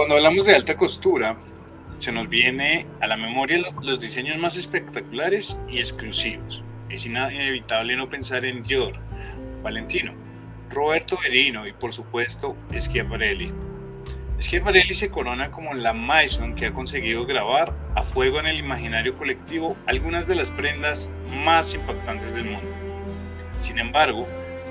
Cuando 0.00 0.16
hablamos 0.16 0.46
de 0.46 0.54
alta 0.54 0.76
costura, 0.76 1.36
se 1.98 2.10
nos 2.10 2.26
viene 2.26 2.86
a 3.02 3.06
la 3.06 3.18
memoria 3.18 3.58
los 3.82 4.00
diseños 4.00 4.38
más 4.38 4.56
espectaculares 4.56 5.58
y 5.68 5.78
exclusivos. 5.78 6.64
Es 6.88 7.04
inevitable 7.04 7.94
no 7.96 8.08
pensar 8.08 8.46
en 8.46 8.62
Dior, 8.62 8.94
Valentino, 9.62 10.14
Roberto 10.70 11.18
Verino 11.22 11.66
y 11.66 11.74
por 11.74 11.92
supuesto 11.92 12.56
Schiaparelli. 12.72 13.52
Schiaparelli 14.40 14.94
se 14.94 15.10
corona 15.10 15.50
como 15.50 15.74
la 15.74 15.92
Maison 15.92 16.54
que 16.54 16.64
ha 16.64 16.72
conseguido 16.72 17.26
grabar 17.26 17.76
a 17.94 18.02
fuego 18.02 18.40
en 18.40 18.46
el 18.46 18.56
imaginario 18.56 19.14
colectivo 19.18 19.76
algunas 19.86 20.26
de 20.26 20.34
las 20.34 20.50
prendas 20.50 21.12
más 21.44 21.74
impactantes 21.74 22.34
del 22.34 22.46
mundo. 22.46 22.74
Sin 23.58 23.78
embargo, 23.78 24.26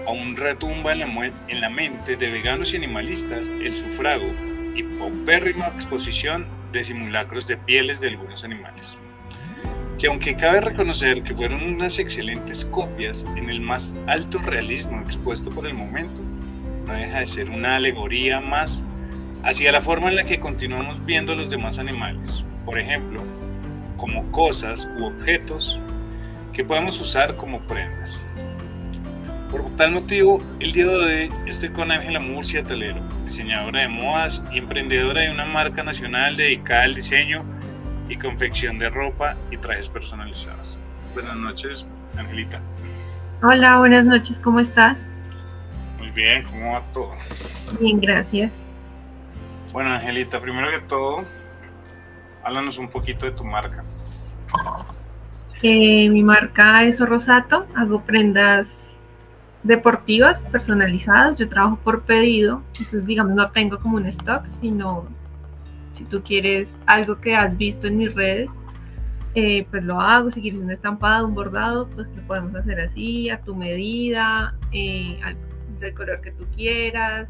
aún 0.07 0.35
retumba 0.35 0.93
en 0.93 1.01
la, 1.01 1.33
en 1.49 1.61
la 1.61 1.69
mente 1.69 2.17
de 2.17 2.31
veganos 2.31 2.73
y 2.73 2.77
animalistas 2.77 3.49
el 3.49 3.77
sufrago 3.77 4.48
y 4.79 4.83
paupérrima 4.97 5.67
exposición 5.67 6.45
de 6.71 6.83
simulacros 6.83 7.47
de 7.47 7.57
pieles 7.57 7.99
de 7.99 8.09
algunos 8.09 8.43
animales. 8.43 8.97
Que 9.97 10.07
aunque 10.07 10.35
cabe 10.35 10.61
reconocer 10.61 11.21
que 11.23 11.35
fueron 11.35 11.61
unas 11.63 11.99
excelentes 11.99 12.63
copias 12.65 13.25
en 13.35 13.49
el 13.49 13.59
más 13.59 13.93
alto 14.07 14.39
realismo 14.39 15.01
expuesto 15.01 15.49
por 15.49 15.67
el 15.67 15.73
momento, 15.73 16.21
no 16.85 16.93
deja 16.93 17.19
de 17.19 17.27
ser 17.27 17.49
una 17.49 17.75
alegoría 17.75 18.39
más 18.39 18.83
hacia 19.43 19.73
la 19.73 19.81
forma 19.81 20.09
en 20.09 20.15
la 20.15 20.23
que 20.23 20.39
continuamos 20.39 21.05
viendo 21.05 21.33
a 21.33 21.35
los 21.35 21.49
demás 21.49 21.77
animales, 21.77 22.45
por 22.65 22.79
ejemplo, 22.79 23.21
como 23.97 24.31
cosas 24.31 24.87
u 24.97 25.05
objetos 25.05 25.77
que 26.53 26.63
podemos 26.63 26.99
usar 27.01 27.35
como 27.35 27.59
prendas. 27.67 28.23
Por 29.51 29.67
tal 29.77 29.93
motivo, 29.93 30.43
el 30.59 30.73
día 30.73 30.85
de 30.85 30.95
hoy 30.95 31.31
estoy 31.47 31.69
con 31.69 31.91
Ángela 31.91 32.19
Murcia 32.19 32.63
Talero, 32.63 33.01
diseñadora 33.23 33.81
de 33.81 33.87
modas 33.87 34.43
y 34.51 34.59
emprendedora 34.59 35.21
de 35.21 35.31
una 35.31 35.45
marca 35.45 35.83
nacional 35.83 36.37
dedicada 36.37 36.83
al 36.83 36.93
diseño 36.93 37.43
y 38.07 38.15
confección 38.17 38.77
de 38.77 38.89
ropa 38.91 39.35
y 39.49 39.57
trajes 39.57 39.89
personalizados. 39.89 40.79
Buenas 41.15 41.35
noches, 41.35 41.87
Angelita. 42.15 42.61
Hola, 43.41 43.79
buenas 43.79 44.05
noches, 44.05 44.37
¿cómo 44.43 44.59
estás? 44.59 44.99
Muy 45.97 46.11
bien, 46.11 46.43
¿cómo 46.43 46.73
va 46.73 46.81
todo? 46.93 47.13
Bien, 47.79 47.99
gracias. 47.99 48.53
Bueno, 49.73 49.89
Angelita, 49.95 50.39
primero 50.39 50.69
que 50.69 50.85
todo, 50.85 51.25
háblanos 52.43 52.77
un 52.77 52.89
poquito 52.89 53.25
de 53.25 53.31
tu 53.31 53.43
marca. 53.43 53.83
Eh, 55.63 56.07
mi 56.09 56.21
marca 56.21 56.83
es 56.83 56.99
Rosato, 56.99 57.65
hago 57.75 58.01
prendas 58.03 58.88
deportivas 59.63 60.41
personalizadas. 60.43 61.37
Yo 61.37 61.49
trabajo 61.49 61.77
por 61.83 62.03
pedido, 62.03 62.61
entonces 62.69 63.05
digamos 63.05 63.33
no 63.33 63.51
tengo 63.51 63.79
como 63.79 63.97
un 63.97 64.05
stock, 64.07 64.45
sino 64.61 65.07
si 65.97 66.05
tú 66.05 66.23
quieres 66.23 66.69
algo 66.85 67.19
que 67.19 67.35
has 67.35 67.57
visto 67.57 67.87
en 67.87 67.97
mis 67.97 68.13
redes, 68.13 68.49
eh, 69.35 69.65
pues 69.69 69.83
lo 69.83 69.99
hago. 69.99 70.31
Si 70.31 70.41
quieres 70.41 70.61
un 70.61 70.71
estampado, 70.71 71.27
un 71.27 71.35
bordado, 71.35 71.87
pues 71.89 72.07
lo 72.15 72.21
podemos 72.23 72.55
hacer 72.55 72.79
así, 72.79 73.29
a 73.29 73.41
tu 73.41 73.55
medida, 73.55 74.55
eh, 74.71 75.19
del 75.79 75.93
color 75.93 76.21
que 76.21 76.31
tú 76.31 76.45
quieras, 76.55 77.29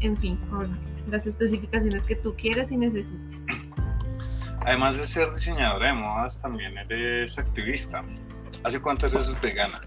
en 0.00 0.16
fin, 0.16 0.36
con 0.50 0.78
las 1.10 1.26
especificaciones 1.26 2.02
que 2.04 2.16
tú 2.16 2.34
quieras 2.34 2.70
y 2.70 2.76
necesites. 2.76 3.40
Además 4.60 4.96
de 4.96 5.02
ser 5.02 5.32
diseñadora 5.32 5.88
de 5.88 5.92
modas, 5.92 6.40
también 6.40 6.76
eres 6.78 7.38
activista. 7.38 8.02
¿Hace 8.64 8.80
cuánto 8.80 9.06
eres 9.06 9.38
vegana? 9.40 9.80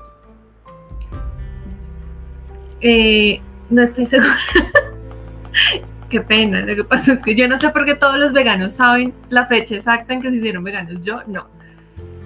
Eh, 2.82 3.42
no 3.70 3.82
estoy 3.82 4.06
segura. 4.06 4.38
Qué 6.10 6.22
pena. 6.22 6.62
Lo 6.62 6.76
que 6.76 6.84
pasa 6.84 7.14
es 7.14 7.20
que 7.20 7.36
yo 7.36 7.48
no 7.48 7.58
sé 7.58 7.70
por 7.70 7.86
qué 7.86 7.96
todos 7.96 8.18
los 8.18 8.32
veganos 8.34 8.74
saben 8.74 9.14
la 9.30 9.46
fecha 9.46 9.76
exacta 9.76 10.14
en 10.14 10.22
que 10.22 10.30
se 10.30 10.38
hicieron 10.38 10.64
veganos. 10.64 11.04
Yo 11.04 11.22
no. 11.28 11.48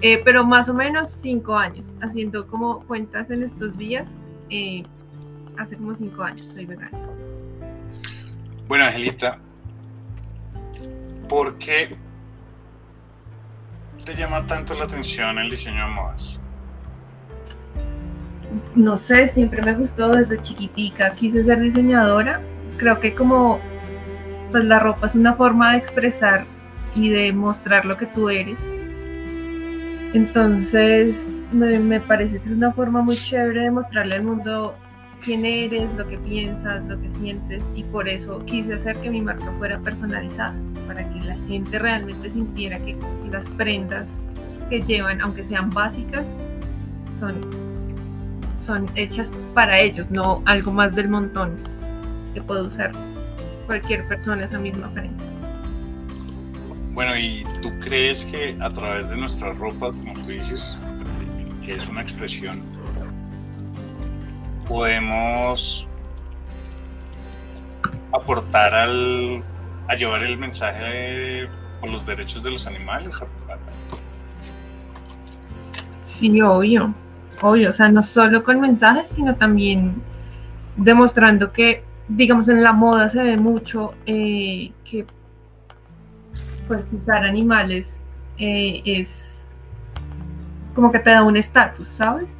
Eh, 0.00 0.20
pero 0.24 0.44
más 0.44 0.68
o 0.68 0.74
menos 0.74 1.10
cinco 1.20 1.56
años. 1.56 1.86
Haciendo 2.00 2.46
como 2.46 2.80
cuentas 2.86 3.30
en 3.30 3.42
estos 3.42 3.76
días. 3.76 4.06
Eh, 4.50 4.82
hace 5.58 5.76
como 5.76 5.94
cinco 5.96 6.22
años 6.22 6.46
soy 6.54 6.66
vegana. 6.66 6.98
Bueno, 8.68 8.84
Angelita, 8.84 9.38
¿por 11.28 11.58
qué 11.58 11.96
te 14.04 14.14
llama 14.14 14.46
tanto 14.46 14.74
la 14.74 14.84
atención 14.84 15.38
el 15.38 15.50
diseño 15.50 15.86
de 15.86 15.92
modas? 15.92 16.41
No 18.74 18.98
sé, 18.98 19.28
siempre 19.28 19.62
me 19.62 19.74
gustó 19.74 20.10
desde 20.10 20.40
chiquitica, 20.42 21.12
quise 21.14 21.44
ser 21.44 21.60
diseñadora. 21.60 22.40
Creo 22.76 23.00
que 23.00 23.14
como 23.14 23.60
pues 24.50 24.64
la 24.64 24.78
ropa 24.78 25.06
es 25.06 25.14
una 25.14 25.34
forma 25.34 25.72
de 25.72 25.78
expresar 25.78 26.44
y 26.94 27.08
de 27.08 27.32
mostrar 27.32 27.84
lo 27.86 27.96
que 27.96 28.06
tú 28.06 28.28
eres. 28.28 28.58
Entonces 30.12 31.16
me, 31.52 32.00
parece 32.00 32.38
que 32.38 32.48
es 32.48 32.54
una 32.54 32.72
forma 32.72 33.02
muy 33.02 33.16
chévere 33.16 33.62
de 33.62 33.70
mostrarle 33.70 34.16
al 34.16 34.24
mundo 34.24 34.74
quién 35.24 35.44
eres, 35.44 35.88
lo 35.96 36.06
que 36.06 36.18
piensas, 36.18 36.82
lo 36.84 37.00
que 37.00 37.08
sientes 37.20 37.62
y 37.74 37.84
por 37.84 38.08
eso 38.08 38.38
quise 38.44 38.74
hacer 38.74 38.96
que 38.98 39.10
mi 39.10 39.22
marca 39.22 39.50
fuera 39.58 39.78
personalizada, 39.78 40.54
para 40.86 41.08
que 41.08 41.20
la 41.20 41.36
gente 41.48 41.78
realmente 41.78 42.30
sintiera 42.30 42.78
que 42.78 42.96
las 43.30 43.48
prendas 43.50 44.06
que 44.68 44.82
llevan, 44.82 45.20
aunque 45.20 45.44
sean 45.44 45.70
básicas, 45.70 46.24
son 47.20 47.34
son 48.66 48.88
hechas 48.94 49.28
para 49.54 49.78
ellos, 49.80 50.10
no 50.10 50.42
algo 50.46 50.72
más 50.72 50.94
del 50.94 51.08
montón 51.08 51.56
que 52.34 52.42
puede 52.42 52.62
usar 52.62 52.92
cualquier 53.66 54.06
persona 54.08 54.44
esa 54.44 54.58
misma 54.58 54.92
prenda. 54.92 55.24
Bueno, 56.92 57.16
¿y 57.16 57.44
tú 57.62 57.70
crees 57.80 58.24
que 58.24 58.56
a 58.60 58.70
través 58.70 59.08
de 59.08 59.16
nuestra 59.16 59.52
ropa, 59.54 59.86
como 59.86 60.12
tú 60.14 60.30
dices, 60.30 60.78
que 61.64 61.74
es 61.74 61.88
una 61.88 62.02
expresión, 62.02 62.62
podemos 64.68 65.88
aportar 68.12 68.74
al, 68.74 69.42
a 69.88 69.94
llevar 69.94 70.22
el 70.22 70.36
mensaje 70.36 71.44
por 71.80 71.90
los 71.90 72.04
derechos 72.04 72.42
de 72.42 72.50
los 72.50 72.66
animales? 72.66 73.22
Sí, 76.04 76.40
obvio 76.42 76.94
obvio, 77.42 77.70
o 77.70 77.72
sea, 77.72 77.88
no 77.88 78.02
solo 78.02 78.42
con 78.42 78.60
mensajes, 78.60 79.08
sino 79.08 79.36
también 79.36 80.02
demostrando 80.76 81.52
que, 81.52 81.84
digamos, 82.08 82.48
en 82.48 82.62
la 82.62 82.72
moda 82.72 83.10
se 83.10 83.22
ve 83.22 83.36
mucho 83.36 83.94
eh, 84.06 84.72
que 84.84 85.04
pues 86.66 86.86
usar 86.92 87.24
animales 87.24 88.00
eh, 88.38 88.80
es 88.84 89.44
como 90.74 90.90
que 90.90 91.00
te 91.00 91.10
da 91.10 91.22
un 91.22 91.36
estatus, 91.36 91.88
¿sabes? 91.90 92.30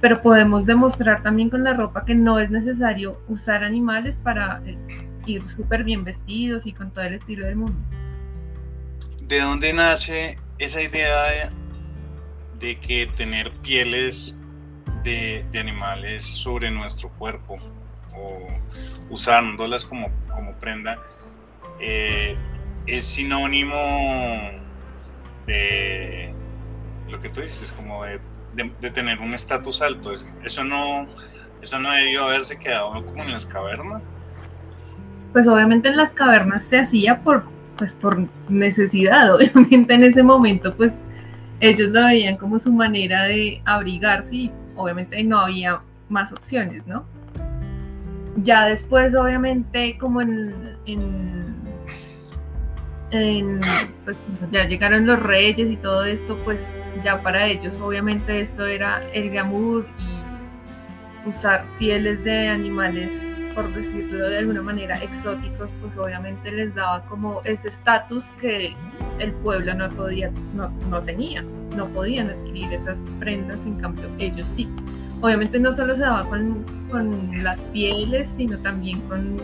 Pero 0.00 0.20
podemos 0.20 0.66
demostrar 0.66 1.22
también 1.22 1.48
con 1.48 1.62
la 1.62 1.74
ropa 1.74 2.04
que 2.04 2.14
no 2.14 2.40
es 2.40 2.50
necesario 2.50 3.20
usar 3.28 3.62
animales 3.62 4.16
para 4.16 4.60
eh, 4.66 4.76
ir 5.26 5.46
súper 5.48 5.84
bien 5.84 6.02
vestidos 6.02 6.66
y 6.66 6.72
con 6.72 6.90
todo 6.90 7.04
el 7.04 7.14
estilo 7.14 7.46
del 7.46 7.56
mundo. 7.56 7.78
¿De 9.28 9.40
dónde 9.40 9.72
nace 9.72 10.38
esa 10.58 10.82
idea 10.82 11.22
de 11.24 11.61
que 12.80 13.08
tener 13.16 13.50
pieles 13.62 14.38
de, 15.02 15.44
animales 15.58 16.22
sobre 16.22 16.70
nuestro 16.70 17.08
cuerpo 17.10 17.58
o 18.14 18.46
usándolas 19.10 19.84
como, 19.84 20.10
como 20.32 20.52
prenda 20.54 20.98
eh, 21.80 22.36
es 22.86 23.04
sinónimo 23.04 23.74
de 25.46 26.32
lo 27.08 27.18
que 27.20 27.28
tú 27.28 27.40
dices, 27.40 27.72
como 27.72 28.04
de, 28.04 28.20
tener 28.90 29.18
un 29.18 29.34
estatus 29.34 29.82
alto. 29.82 30.12
Eso 30.44 30.64
no, 30.64 31.06
eso 31.60 31.78
no 31.80 31.90
debió 31.90 32.24
haberse 32.24 32.58
quedado 32.58 33.04
como 33.04 33.22
en 33.22 33.32
las 33.32 33.44
cavernas. 33.46 34.10
Pues 35.32 35.48
obviamente 35.48 35.88
en 35.88 35.96
las 35.96 36.12
cavernas 36.12 36.64
se 36.64 36.78
hacía 36.78 37.20
por, 37.22 37.44
pues 37.76 37.92
por 37.92 38.28
necesidad, 38.48 39.34
obviamente 39.34 39.94
en 39.94 40.04
ese 40.04 40.22
momento 40.22 40.74
pues 40.76 40.92
ellos 41.62 41.90
lo 41.90 42.04
veían 42.04 42.36
como 42.36 42.58
su 42.58 42.72
manera 42.72 43.22
de 43.22 43.62
abrigarse 43.64 44.34
y 44.34 44.52
obviamente 44.74 45.22
no 45.22 45.38
había 45.38 45.80
más 46.08 46.32
opciones, 46.32 46.84
¿no? 46.88 47.04
Ya 48.38 48.66
después, 48.66 49.14
obviamente, 49.14 49.96
como 49.96 50.22
en, 50.22 50.76
en, 53.12 53.60
pues, 54.04 54.16
ya 54.50 54.66
llegaron 54.66 55.06
los 55.06 55.22
reyes 55.22 55.70
y 55.70 55.76
todo 55.76 56.04
esto, 56.04 56.36
pues 56.44 56.58
ya 57.04 57.22
para 57.22 57.46
ellos 57.46 57.72
obviamente 57.80 58.40
esto 58.40 58.66
era 58.66 59.00
el 59.12 59.30
glamour 59.30 59.86
y 59.98 61.28
usar 61.28 61.64
pieles 61.78 62.22
de 62.24 62.48
animales, 62.48 63.12
por 63.54 63.72
decirlo 63.72 64.28
de 64.28 64.38
alguna 64.38 64.62
manera, 64.62 64.96
exóticos, 65.02 65.70
pues 65.80 65.96
obviamente 65.96 66.50
les 66.50 66.74
daba 66.74 67.02
como 67.02 67.40
ese 67.44 67.68
estatus 67.68 68.24
que 68.40 68.74
el 69.18 69.32
pueblo 69.32 69.74
no 69.74 69.88
podía, 69.90 70.30
no, 70.54 70.68
no 70.88 71.00
tenía, 71.02 71.44
no 71.76 71.86
podían 71.88 72.30
adquirir 72.30 72.72
esas 72.72 72.96
prendas, 73.18 73.58
en 73.64 73.76
cambio 73.80 74.08
ellos 74.18 74.46
sí. 74.54 74.68
Obviamente 75.20 75.58
no 75.60 75.72
solo 75.72 75.94
se 75.94 76.00
daba 76.02 76.24
con, 76.24 76.64
las 77.42 77.58
pieles, 77.72 78.28
sino 78.36 78.58
también 78.58 79.00
con 79.02 79.36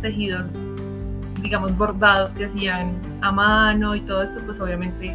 tejidos, 0.00 0.46
digamos, 1.42 1.76
bordados 1.76 2.30
que 2.30 2.46
hacían 2.46 2.96
a 3.20 3.30
mano 3.30 3.94
y 3.94 4.00
todo 4.00 4.22
esto, 4.22 4.40
pues 4.46 4.58
obviamente 4.60 5.14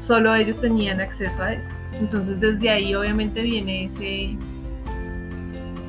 solo 0.00 0.34
ellos 0.34 0.58
tenían 0.60 1.00
acceso 1.00 1.42
a 1.42 1.52
eso. 1.52 1.68
Entonces 2.00 2.40
desde 2.40 2.70
ahí 2.70 2.94
obviamente 2.94 3.42
viene 3.42 3.84
ese, 3.84 4.38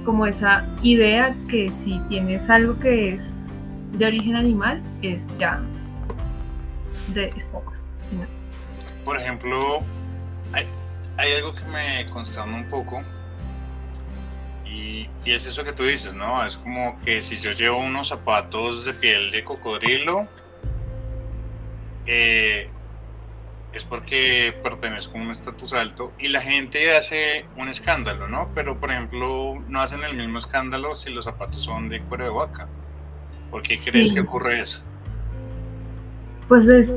como 0.03 0.25
esa 0.25 0.65
idea 0.81 1.35
que 1.49 1.71
si 1.83 1.99
tienes 2.09 2.49
algo 2.49 2.77
que 2.77 3.13
es 3.13 3.21
de 3.93 4.05
origen 4.05 4.35
animal, 4.35 4.81
es 5.01 5.21
ya 5.37 5.61
de 7.13 7.25
esta 7.25 7.59
Por 9.05 9.19
ejemplo, 9.19 9.83
hay, 10.51 10.67
algo 11.33 11.53
que 11.53 11.63
me 11.65 12.05
consterna 12.11 12.57
un 12.57 12.69
poco 12.69 13.03
y, 14.65 15.07
es 15.25 15.45
eso 15.45 15.63
que 15.63 15.71
tú 15.71 15.83
dices, 15.83 16.13
¿no? 16.13 16.45
Es 16.45 16.57
como 16.57 16.99
que 17.01 17.21
si 17.21 17.37
yo 17.37 17.51
llevo 17.51 17.77
unos 17.77 18.09
zapatos 18.09 18.85
de 18.85 18.93
piel 18.93 19.31
de 19.31 19.43
cocodrilo, 19.43 20.27
eh, 22.05 22.69
es 23.73 23.83
porque 23.83 24.53
pertenezco 24.61 25.17
a 25.17 25.21
un 25.21 25.31
estatus 25.31 25.73
alto 25.73 26.13
y 26.19 26.27
la 26.27 26.41
gente 26.41 26.95
hace 26.95 27.45
un 27.57 27.69
escándalo, 27.69 28.27
¿no? 28.27 28.49
Pero, 28.53 28.79
por 28.79 28.91
ejemplo, 28.91 29.55
no 29.67 29.81
hacen 29.81 30.03
el 30.03 30.15
mismo 30.15 30.37
escándalo 30.37 30.93
si 30.95 31.09
los 31.09 31.25
zapatos 31.25 31.63
son 31.63 31.89
de 31.89 32.01
cuero 32.01 32.25
de 32.25 32.31
vaca. 32.31 32.67
¿Por 33.49 33.63
qué 33.63 33.79
crees 33.79 34.13
que 34.13 34.21
ocurre 34.21 34.59
eso? 34.61 34.83
Pues 36.47 36.67
es 36.67 36.91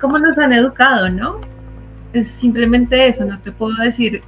como 0.00 0.18
nos 0.18 0.38
han 0.38 0.52
educado, 0.52 1.08
¿no? 1.08 1.40
Es 2.12 2.28
simplemente 2.28 3.08
eso, 3.08 3.24
no 3.24 3.40
te 3.40 3.52
puedo 3.52 3.74
decir 3.76 4.22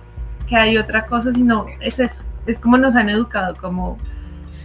que 0.48 0.56
hay 0.56 0.78
otra 0.78 1.06
cosa, 1.06 1.32
sino 1.32 1.66
es 1.80 1.98
eso 1.98 2.22
es 2.46 2.58
como 2.58 2.76
nos 2.76 2.96
han 2.96 3.08
educado, 3.08 3.56
como 3.56 3.98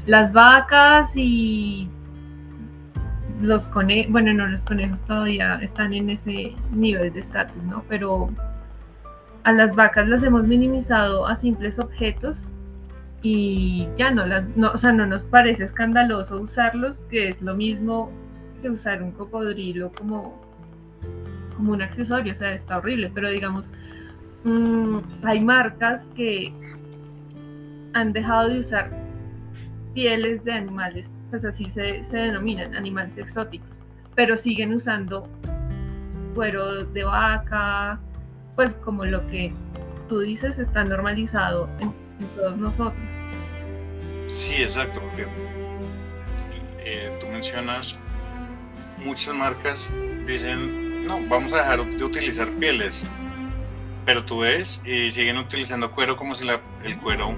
las 0.06 0.32
vacas 0.34 1.12
y 1.16 1.90
los 3.42 3.68
conejos, 3.70 4.12
bueno, 4.12 4.34
no, 4.34 4.48
los 4.48 4.62
conejos 4.62 5.00
todavía 5.02 5.56
están 5.62 5.94
en 5.94 6.10
ese 6.10 6.54
nivel 6.72 7.14
de 7.14 7.22
estatus, 7.22 7.62
¿no? 7.64 7.84
Pero 7.88 8.30
a 9.44 9.52
las 9.52 9.76
vacas 9.76 10.08
las 10.08 10.24
hemos 10.24 10.46
minimizado 10.48 11.26
a 11.26 11.36
simples 11.36 11.80
objetos 11.80 12.38
y 13.22 13.88
ya 13.98 14.12
no, 14.12 14.26
las, 14.26 14.46
no, 14.56 14.72
o 14.72 14.78
sea, 14.78 14.92
no 14.92 15.06
nos 15.06 15.24
parece 15.24 15.66
escandaloso 15.66 16.40
usarlos, 16.40 17.02
que 17.10 17.30
es 17.30 17.42
lo 17.42 17.56
mismo 17.56 18.12
que 18.62 18.70
usar 18.70 19.02
un 19.02 19.12
cocodrilo 19.12 19.92
como, 19.98 20.42
como 21.56 21.74
un 21.74 21.82
accesorio, 21.82 22.34
o 22.34 22.36
sea, 22.36 22.54
está 22.54 22.78
horrible, 22.78 23.12
pero 23.14 23.30
digamos, 23.30 23.70
mm, 24.44 24.98
hay 25.24 25.40
marcas 25.40 26.08
que 26.16 26.54
han 27.94 28.14
dejado 28.14 28.50
de 28.50 28.60
usar 28.60 28.92
pieles 29.94 30.44
de 30.44 30.54
animales, 30.54 31.08
pues 31.30 31.46
así 31.46 31.66
se, 31.72 32.04
denominan, 32.12 32.76
animales 32.76 33.18
exóticos, 33.18 33.70
pero 34.16 34.38
siguen 34.38 34.74
usando 34.74 35.28
cuero 36.36 36.86
de 36.86 37.04
vaca, 37.04 38.00
pues 38.56 38.72
como 38.84 39.06
lo 39.06 39.26
que 39.28 39.54
tú 40.08 40.20
dices 40.20 40.58
está 40.60 40.84
normalizado 40.84 41.70
en, 41.80 41.94
todos 42.36 42.58
nosotros. 42.58 43.02
Sí, 44.28 44.56
exacto, 44.56 45.00
porque 45.00 45.26
eh, 46.80 47.18
tú 47.22 47.28
mencionas, 47.28 47.98
muchas 49.06 49.34
marcas 49.34 49.92
dicen, 50.26 51.08
no, 51.08 51.20
vamos 51.30 51.54
a 51.54 51.58
dejar 51.58 51.86
de 51.86 52.04
utilizar 52.04 52.50
pieles, 52.54 53.04
pero 54.06 54.26
tú 54.26 54.40
ves 54.40 54.82
y 54.86 55.12
siguen 55.12 55.38
utilizando 55.38 55.92
cuero 55.92 56.18
como 56.18 56.36
si 56.36 56.46
la, 56.46 56.60
el 56.84 56.98
cuero 56.98 57.36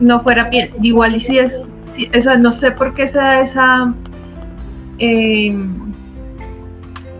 no 0.00 0.22
fuera 0.22 0.50
piel. 0.50 0.72
Igual 0.82 1.16
y 1.16 1.20
si 1.20 1.38
es, 1.38 1.66
si, 1.86 2.10
no 2.38 2.52
sé 2.52 2.70
por 2.72 2.94
qué 2.94 3.08
se 3.08 3.18
da 3.18 3.40
esa, 3.40 3.94
eh, 4.98 5.56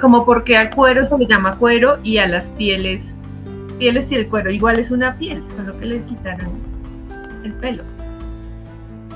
como 0.01 0.25
porque 0.25 0.57
al 0.57 0.75
cuero 0.75 1.07
se 1.07 1.17
le 1.19 1.27
llama 1.27 1.57
cuero 1.57 1.99
y 2.03 2.19
a 2.19 2.27
las 2.29 2.47
pieles, 2.51 3.05
pieles 3.79 4.11
y 4.13 4.17
el 4.17 4.29
cuero 4.29 4.51
igual 4.51 4.79
es 4.79 4.91
una 4.91 5.17
piel, 5.17 5.43
solo 5.57 5.79
que 5.79 5.87
le 5.87 6.03
quitaron 6.05 6.51
el 7.45 7.53
pelo. 7.55 7.83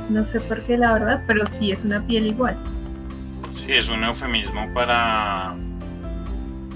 No 0.08 0.24
sé 0.26 0.40
por 0.40 0.62
qué 0.62 0.76
la 0.76 0.92
verdad, 0.94 1.22
pero 1.26 1.46
sí 1.46 1.70
es 1.70 1.84
una 1.84 2.04
piel 2.06 2.26
igual. 2.26 2.56
Sí, 3.50 3.72
es 3.72 3.88
un 3.88 4.02
eufemismo 4.04 4.72
para, 4.74 5.54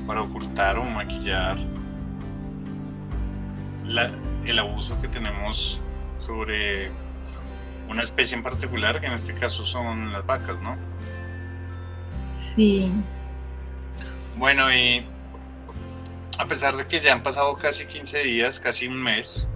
para 0.07 0.23
ocultar 0.23 0.79
o 0.79 0.85
maquillar 0.85 1.57
el 4.47 4.59
abuso 4.59 5.01
que 5.01 5.09
tenemos 5.09 5.81
sobre 6.25 6.91
una 7.89 8.03
especie 8.03 8.37
en 8.37 8.43
particular, 8.43 9.01
que 9.01 9.07
en 9.07 9.13
este 9.13 9.35
caso 9.35 9.65
son 9.67 10.13
las 10.13 10.25
vacas, 10.25 10.61
¿no? 10.61 10.77
Sí. 12.57 12.91
Bueno, 14.37 14.73
y 14.73 15.05
a 16.39 16.47
pesar 16.47 16.77
de 16.77 16.87
que 16.87 16.99
ya 16.99 17.13
han 17.13 17.23
pasado 17.23 17.55
casi 17.55 17.87
15 17.87 18.23
días, 18.23 18.59
casi 18.59 18.87
un 18.87 19.03
mes, 19.03 19.47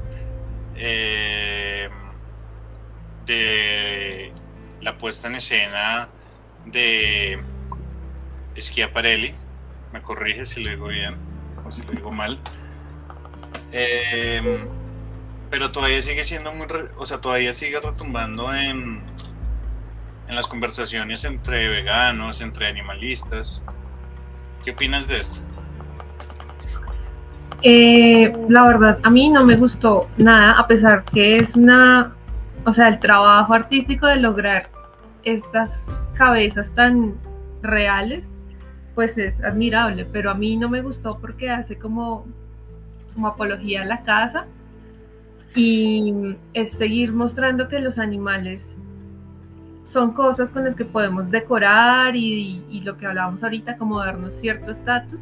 eh, 0.77 1.89
de 3.27 4.33
la 4.81 4.97
puesta 4.97 5.29
en 5.29 5.37
escena 5.37 6.09
de 6.67 7.41
Schiaparelli, 8.57 9.35
me 9.93 10.03
corrige 10.03 10.45
si 10.45 10.63
lo 10.63 10.71
digo 10.71 10.89
bien 10.89 11.17
o 11.65 11.71
si 11.71 11.83
lo 11.83 11.93
digo 11.93 12.11
mal, 12.11 12.39
eh, 13.73 14.67
pero 15.51 15.73
todavía 15.73 16.03
sigue 16.03 16.25
siendo 16.25 16.53
muy, 16.53 16.67
o 16.97 17.07
sea, 17.07 17.21
todavía 17.21 17.55
sigue 17.55 17.81
retumbando 17.81 18.53
en, 18.53 19.01
en 20.29 20.35
las 20.35 20.47
conversaciones 20.47 21.25
entre 21.25 21.69
veganos, 21.69 22.41
entre 22.41 22.67
animalistas. 22.67 23.63
¿Qué 24.65 24.73
opinas 24.73 25.09
de 25.09 25.21
esto? 25.21 25.39
Eh, 27.63 28.33
la 28.49 28.65
verdad, 28.65 28.99
a 29.03 29.11
mí 29.11 29.31
no 29.31 29.45
me 29.45 29.57
gustó 29.57 30.09
nada, 30.17 30.53
a 30.59 30.67
pesar 30.67 31.05
que 31.05 31.37
es 31.37 31.57
una, 31.57 32.15
o 32.65 32.73
sea, 32.73 32.89
el 32.89 33.01
trabajo 33.01 33.53
artístico 33.55 34.07
de 34.07 34.17
lograr 34.17 34.71
estas 35.25 35.85
cabezas 36.15 36.71
tan 36.75 37.15
reales, 37.63 38.31
pues 38.95 39.17
es 39.19 39.43
admirable, 39.43 40.05
pero 40.05 40.31
a 40.31 40.35
mí 40.35 40.57
no 40.57 40.69
me 40.69 40.83
gustó 40.83 41.19
porque 41.21 41.51
hace 41.51 41.79
como, 41.79 42.27
como 43.15 43.29
apología 43.29 43.83
a 43.83 43.87
la 43.87 44.03
casa 44.05 44.47
y 45.59 46.37
es 46.55 46.71
seguir 46.71 47.13
mostrando 47.13 47.67
que 47.67 47.81
los 47.81 47.99
animales 47.99 48.65
son 49.87 50.13
cosas 50.13 50.51
con 50.51 50.63
las 50.63 50.77
que 50.77 50.85
podemos 50.85 51.33
decorar 51.33 52.15
y, 52.15 52.81
lo 52.85 52.97
que 52.97 53.07
hablábamos 53.07 53.43
ahorita, 53.43 53.77
como 53.77 53.99
darnos 53.99 54.35
cierto 54.35 54.71
estatus, 54.71 55.21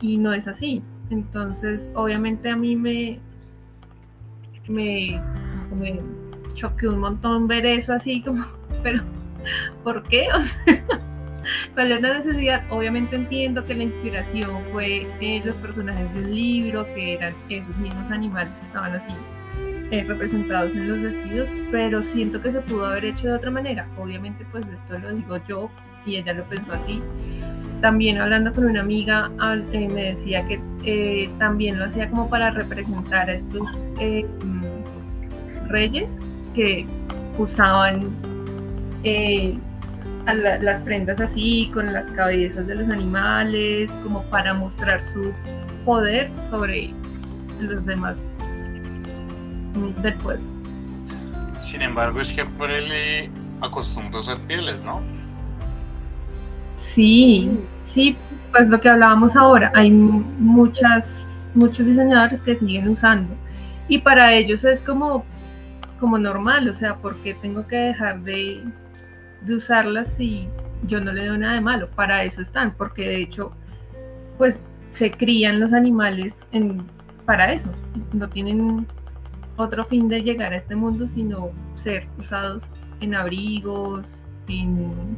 y 0.00 0.16
no 0.16 0.32
es 0.32 0.48
así. 0.48 0.82
Entonces, 1.10 1.86
obviamente 1.94 2.48
a 2.48 2.56
mí 2.56 2.76
me, 2.76 3.20
me, 4.70 5.20
me 5.78 6.00
un 6.88 6.98
montón 6.98 7.46
ver 7.46 7.66
eso 7.66 7.92
así 7.92 8.22
como, 8.22 8.46
pero 8.82 9.02
¿por 9.84 10.02
qué? 10.04 10.28
¿Cuál 11.74 11.92
es 11.92 12.00
la 12.00 12.14
necesidad? 12.14 12.62
Obviamente 12.70 13.16
entiendo 13.16 13.62
que 13.64 13.74
la 13.74 13.82
inspiración 13.82 14.50
fue 14.72 15.06
de 15.20 15.42
los 15.44 15.56
personajes 15.56 16.14
del 16.14 16.34
libro, 16.34 16.86
que 16.94 17.14
eran 17.14 17.34
esos 17.50 17.76
mismos 17.76 18.10
animales 18.10 18.50
que 18.58 18.66
estaban 18.66 18.94
así 18.94 19.14
eh, 19.92 20.02
representados 20.08 20.72
en 20.72 20.88
los 20.88 21.02
vestidos, 21.02 21.48
pero 21.70 22.02
siento 22.02 22.40
que 22.40 22.50
se 22.50 22.62
pudo 22.62 22.86
haber 22.86 23.04
hecho 23.04 23.26
de 23.26 23.34
otra 23.34 23.50
manera. 23.50 23.86
Obviamente, 23.98 24.42
pues 24.50 24.64
esto 24.64 24.98
lo 24.98 25.12
digo 25.12 25.36
yo 25.46 25.70
y 26.06 26.16
ella 26.16 26.32
lo 26.32 26.44
pensó 26.44 26.72
así. 26.72 27.02
También 27.82 28.18
hablando 28.18 28.54
con 28.54 28.64
una 28.64 28.80
amiga, 28.80 29.30
eh, 29.72 29.88
me 29.92 30.14
decía 30.14 30.48
que 30.48 30.58
eh, 30.84 31.28
también 31.38 31.78
lo 31.78 31.84
hacía 31.84 32.08
como 32.08 32.30
para 32.30 32.52
representar 32.52 33.28
a 33.28 33.34
estos 33.34 33.68
reyes 35.68 36.16
que 36.54 36.86
usaban 37.36 38.16
las 40.24 40.80
prendas 40.80 41.20
así, 41.20 41.70
con 41.74 41.92
las 41.92 42.06
cabezas 42.12 42.66
de 42.66 42.76
los 42.76 42.88
animales, 42.88 43.92
como 44.02 44.22
para 44.30 44.54
mostrar 44.54 45.02
su 45.12 45.34
poder 45.84 46.30
sobre 46.48 46.94
los 47.60 47.84
demás 47.84 48.16
del 50.02 50.14
pueblo. 50.14 50.44
Sin 51.60 51.82
embargo, 51.82 52.20
es 52.20 52.32
que 52.32 52.44
por 52.44 52.70
él 52.70 53.30
acostumbró 53.60 54.18
a 54.18 54.20
usar 54.22 54.38
pieles, 54.40 54.76
¿no? 54.84 55.00
Sí, 56.80 57.50
sí, 57.86 58.16
pues 58.50 58.68
lo 58.68 58.80
que 58.80 58.88
hablábamos 58.88 59.34
ahora, 59.36 59.72
hay 59.74 59.90
muchas, 59.90 61.06
muchos 61.54 61.86
diseñadores 61.86 62.40
que 62.40 62.56
siguen 62.56 62.88
usando 62.88 63.34
y 63.88 63.98
para 63.98 64.32
ellos 64.32 64.64
es 64.64 64.80
como, 64.82 65.24
como 66.00 66.18
normal, 66.18 66.68
o 66.68 66.74
sea, 66.74 66.96
porque 66.96 67.34
tengo 67.34 67.66
que 67.66 67.76
dejar 67.76 68.22
de, 68.22 68.64
de 69.42 69.54
usarlas 69.54 70.14
si 70.14 70.48
yo 70.86 71.00
no 71.00 71.12
le 71.12 71.26
doy 71.26 71.38
nada 71.38 71.54
de 71.54 71.60
malo, 71.60 71.88
para 71.90 72.24
eso 72.24 72.42
están, 72.42 72.74
porque 72.74 73.08
de 73.08 73.22
hecho, 73.22 73.52
pues 74.38 74.60
se 74.90 75.10
crían 75.10 75.60
los 75.60 75.72
animales 75.72 76.34
en, 76.50 76.84
para 77.24 77.52
eso, 77.52 77.70
no 78.12 78.28
tienen 78.28 78.86
otro 79.56 79.84
fin 79.84 80.08
de 80.08 80.22
llegar 80.22 80.52
a 80.52 80.56
este 80.56 80.76
mundo, 80.76 81.08
sino 81.14 81.50
ser 81.82 82.08
usados 82.18 82.62
en 83.00 83.14
abrigos, 83.14 84.04
en 84.48 85.16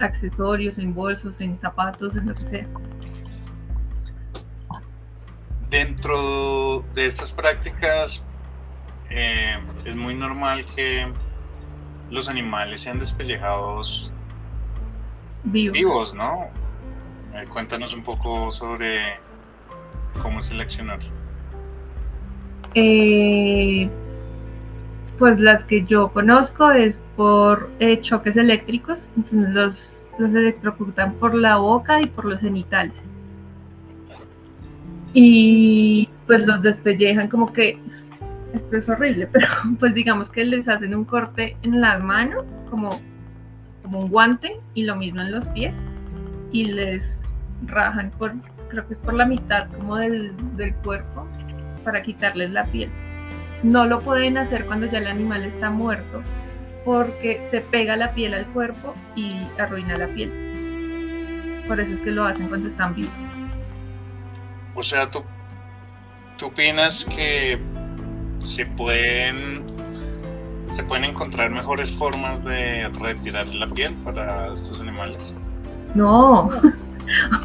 accesorios, 0.00 0.78
en 0.78 0.94
bolsos, 0.94 1.40
en 1.40 1.58
zapatos, 1.60 2.16
en 2.16 2.26
lo 2.26 2.34
que 2.34 2.44
sea. 2.44 2.66
Dentro 5.70 6.80
de 6.94 7.06
estas 7.06 7.32
prácticas 7.32 8.24
eh, 9.10 9.58
es 9.84 9.96
muy 9.96 10.14
normal 10.14 10.64
que 10.74 11.06
los 12.10 12.28
animales 12.28 12.82
sean 12.82 12.98
despellejados 12.98 14.12
vivos, 15.44 16.14
¿no? 16.14 16.48
Eh, 17.34 17.46
cuéntanos 17.52 17.92
un 17.94 18.02
poco 18.02 18.50
sobre 18.50 19.18
cómo 20.22 20.42
seleccionar. 20.42 21.00
Eh, 22.74 23.88
pues 25.18 25.38
las 25.40 25.64
que 25.64 25.84
yo 25.84 26.08
conozco 26.12 26.70
es 26.70 26.98
por 27.16 27.70
eh, 27.78 28.00
choques 28.00 28.36
eléctricos, 28.36 29.08
entonces 29.16 29.50
los, 29.50 30.02
los 30.18 30.34
electrocutan 30.34 31.14
por 31.14 31.34
la 31.34 31.56
boca 31.56 32.00
y 32.00 32.06
por 32.06 32.24
los 32.24 32.40
genitales. 32.40 32.96
Y 35.12 36.08
pues 36.26 36.44
los 36.46 36.62
despellejan 36.62 37.28
como 37.28 37.52
que, 37.52 37.78
esto 38.52 38.76
es 38.76 38.88
horrible, 38.88 39.28
pero 39.32 39.48
pues 39.78 39.94
digamos 39.94 40.28
que 40.30 40.44
les 40.44 40.68
hacen 40.68 40.94
un 40.94 41.04
corte 41.04 41.56
en 41.62 41.80
las 41.80 42.02
manos, 42.02 42.44
como, 42.68 43.00
como 43.82 44.00
un 44.00 44.08
guante, 44.08 44.60
y 44.74 44.84
lo 44.84 44.96
mismo 44.96 45.20
en 45.20 45.30
los 45.30 45.46
pies, 45.48 45.74
y 46.50 46.64
les 46.64 47.22
rajan 47.66 48.10
por, 48.18 48.34
creo 48.68 48.86
que 48.88 48.94
es 48.94 49.00
por 49.00 49.14
la 49.14 49.26
mitad 49.26 49.68
como 49.70 49.96
del, 49.96 50.32
del 50.56 50.74
cuerpo, 50.76 51.26
para 51.84 52.02
quitarles 52.02 52.50
la 52.50 52.64
piel. 52.64 52.90
No 53.62 53.86
lo 53.86 54.00
pueden 54.00 54.36
hacer 54.38 54.66
cuando 54.66 54.86
ya 54.86 54.98
el 54.98 55.06
animal 55.06 55.44
está 55.44 55.70
muerto 55.70 56.22
porque 56.84 57.46
se 57.50 57.60
pega 57.60 57.96
la 57.96 58.12
piel 58.12 58.34
al 58.34 58.46
cuerpo 58.46 58.94
y 59.16 59.36
arruina 59.58 59.96
la 59.96 60.06
piel. 60.08 60.30
Por 61.66 61.80
eso 61.80 61.94
es 61.94 62.00
que 62.00 62.10
lo 62.10 62.24
hacen 62.24 62.48
cuando 62.48 62.68
están 62.68 62.94
vivos. 62.94 63.12
O 64.74 64.82
sea, 64.82 65.10
¿tú, 65.10 65.22
tú 66.36 66.46
opinas 66.46 67.04
que 67.04 67.58
se 68.44 68.66
pueden, 68.66 69.64
se 70.70 70.84
pueden 70.84 71.04
encontrar 71.04 71.50
mejores 71.50 71.90
formas 71.90 72.44
de 72.44 72.88
retirar 73.00 73.48
la 73.54 73.66
piel 73.68 73.94
para 74.04 74.52
estos 74.52 74.80
animales? 74.80 75.32
No, 75.94 76.50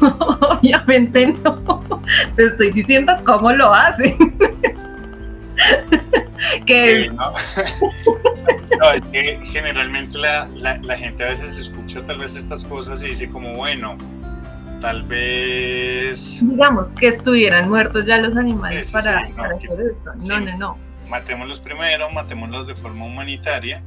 obviamente 0.00 1.34
no. 1.44 2.02
Te 2.36 2.46
estoy 2.46 2.72
diciendo 2.72 3.12
cómo 3.24 3.52
lo 3.52 3.72
hacen. 3.72 4.16
que... 6.66 7.10
No. 8.80 8.92
es 8.92 9.02
que 9.12 9.38
generalmente 9.44 10.16
la, 10.16 10.48
la, 10.54 10.96
gente 10.96 11.22
a 11.22 11.26
veces 11.26 11.58
escucha 11.58 12.00
tal 12.06 12.18
vez 12.18 12.34
estas 12.34 12.64
cosas 12.64 13.02
y 13.02 13.08
dice 13.08 13.28
como, 13.28 13.54
bueno, 13.54 13.98
tal 14.80 15.02
vez... 15.02 16.38
Digamos, 16.40 16.86
que 16.98 17.08
estuvieran 17.08 17.68
muertos 17.68 18.06
ya 18.06 18.16
los 18.16 18.34
animales 18.38 18.90
para, 18.90 19.28
no, 19.28 19.44
hacer 19.44 19.70
esto. 19.70 20.12
No, 20.28 20.40
no, 20.40 20.56
no. 20.56 20.78
Matémoslos 21.10 21.60
primero, 21.60 22.08
matémoslos 22.10 22.68
de 22.68 22.74
forma 22.74 23.04
humanitaria, 23.04 23.82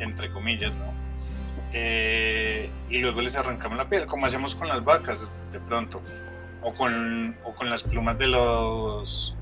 entre 0.00 0.28
comillas, 0.30 0.74
¿no? 0.74 0.99
Eh, 1.72 2.68
y 2.88 2.98
luego 2.98 3.20
les 3.20 3.36
arrancamos 3.36 3.78
la 3.78 3.88
piel, 3.88 4.06
como 4.06 4.26
hacemos 4.26 4.54
con 4.54 4.68
las 4.68 4.84
vacas 4.84 5.32
de 5.52 5.60
pronto, 5.60 6.00
o 6.62 6.72
con, 6.74 7.36
o 7.44 7.54
con 7.54 7.70
las 7.70 7.82
plumas 7.82 8.18
de 8.18 8.26
los 8.26 9.36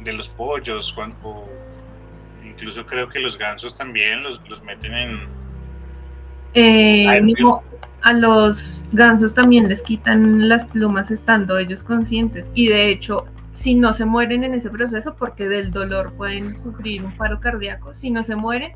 de 0.00 0.12
los 0.12 0.28
pollos, 0.28 0.92
cuando, 0.92 1.46
incluso 2.44 2.84
creo 2.86 3.08
que 3.08 3.18
los 3.20 3.38
gansos 3.38 3.74
también 3.74 4.22
los, 4.22 4.40
los 4.48 4.62
meten 4.62 4.92
en... 4.94 5.20
Eh, 6.52 7.06
a 8.02 8.12
los 8.12 8.82
gansos 8.92 9.32
también 9.32 9.66
les 9.66 9.80
quitan 9.80 10.46
las 10.46 10.66
plumas 10.66 11.10
estando 11.10 11.56
ellos 11.56 11.82
conscientes. 11.82 12.44
Y 12.52 12.68
de 12.68 12.90
hecho 12.90 13.26
si 13.54 13.74
no 13.74 13.94
se 13.94 14.04
mueren 14.04 14.44
en 14.44 14.54
ese 14.54 14.68
proceso 14.68 15.14
porque 15.14 15.48
del 15.48 15.70
dolor 15.70 16.12
pueden 16.14 16.60
sufrir 16.62 17.04
un 17.04 17.16
paro 17.16 17.40
cardíaco, 17.40 17.94
si 17.94 18.10
no 18.10 18.24
se 18.24 18.36
mueren 18.36 18.72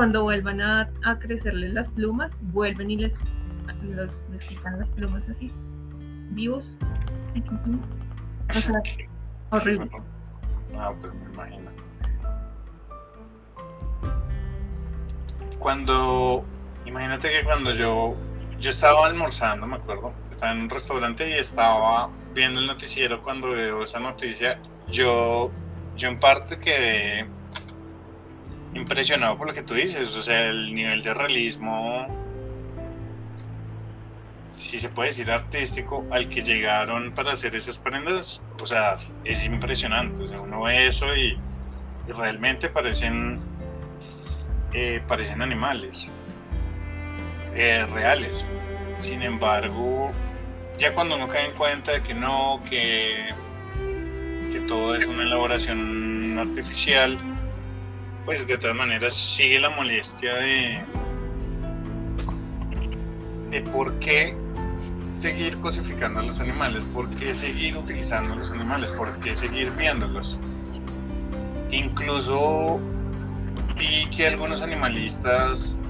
cuando 0.00 0.22
vuelvan 0.22 0.62
a, 0.62 0.88
crecerles 1.18 1.74
las 1.74 1.86
plumas 1.88 2.32
vuelven 2.40 2.90
y 2.90 2.96
les, 2.96 3.12
les 4.30 4.44
quitan 4.46 4.78
las 4.78 4.88
plumas 4.88 5.22
así 5.28 5.52
vivos 6.30 6.64
o 8.48 8.58
sea, 8.58 8.82
horrible 9.50 9.90
Ah, 10.78 10.94
pues 10.98 11.12
me 11.12 11.34
imagino. 11.34 11.70
Cuando, 15.58 16.46
imagínate 16.86 17.28
que 17.28 17.44
cuando 17.44 17.74
yo, 17.74 18.16
yo 18.58 18.70
estaba 18.70 19.04
almorzando, 19.04 19.66
me 19.66 19.76
acuerdo, 19.76 20.14
estaba 20.30 20.52
en 20.52 20.60
un 20.60 20.70
restaurante 20.70 21.28
y 21.28 21.32
estaba 21.34 22.08
viendo 22.32 22.60
el 22.60 22.68
noticiero 22.68 23.22
cuando 23.22 23.50
veo 23.50 23.84
esa 23.84 24.00
noticia, 24.00 24.58
yo, 24.88 25.50
yo 25.94 26.08
en 26.08 26.18
parte 26.18 26.58
quedé 26.58 27.28
impresionado 28.74 29.36
por 29.36 29.48
lo 29.48 29.54
que 29.54 29.62
tú 29.62 29.74
dices, 29.74 30.14
o 30.16 30.22
sea, 30.22 30.46
el 30.46 30.74
nivel 30.74 31.02
de 31.02 31.14
realismo 31.14 32.06
si 34.50 34.80
se 34.80 34.88
puede 34.88 35.08
decir 35.08 35.30
artístico, 35.30 36.06
al 36.10 36.28
que 36.28 36.42
llegaron 36.42 37.12
para 37.12 37.32
hacer 37.32 37.54
esas 37.54 37.78
prendas, 37.78 38.42
o 38.60 38.66
sea, 38.66 38.98
es 39.24 39.44
impresionante. 39.44 40.22
O 40.22 40.28
sea, 40.28 40.40
uno 40.40 40.62
ve 40.62 40.88
eso 40.88 41.14
y, 41.16 41.38
realmente 42.08 42.68
parecen, 42.68 43.40
eh, 44.72 45.00
parecen 45.06 45.42
animales 45.42 46.10
eh, 47.54 47.86
reales. 47.92 48.44
Sin 48.96 49.22
embargo, 49.22 50.10
ya 50.76 50.92
cuando 50.92 51.16
uno 51.16 51.28
cae 51.28 51.46
en 51.46 51.56
cuenta 51.56 51.92
de 51.92 52.02
que 52.02 52.14
no, 52.14 52.60
que, 52.68 53.28
que 54.52 54.60
todo 54.66 54.94
es 54.96 55.06
una 55.06 55.22
elaboración 55.22 56.38
artificial, 56.38 57.16
pues 58.30 58.46
de 58.46 58.56
todas 58.58 58.76
maneras 58.76 59.12
sigue 59.12 59.58
la 59.58 59.70
molestia 59.70 60.32
de, 60.34 60.80
de 63.50 63.60
por 63.72 63.92
qué 63.98 64.36
seguir 65.10 65.58
cosificando 65.58 66.20
a 66.20 66.22
los 66.22 66.38
animales, 66.38 66.84
por 66.84 67.10
qué 67.16 67.34
seguir 67.34 67.76
utilizando 67.76 68.34
a 68.34 68.36
los 68.36 68.52
animales, 68.52 68.92
por 68.92 69.18
qué 69.18 69.34
seguir 69.34 69.72
viéndolos. 69.72 70.38
Incluso 71.72 72.78
vi 73.76 74.06
que 74.16 74.28
algunos 74.28 74.62
animalistas 74.62 75.80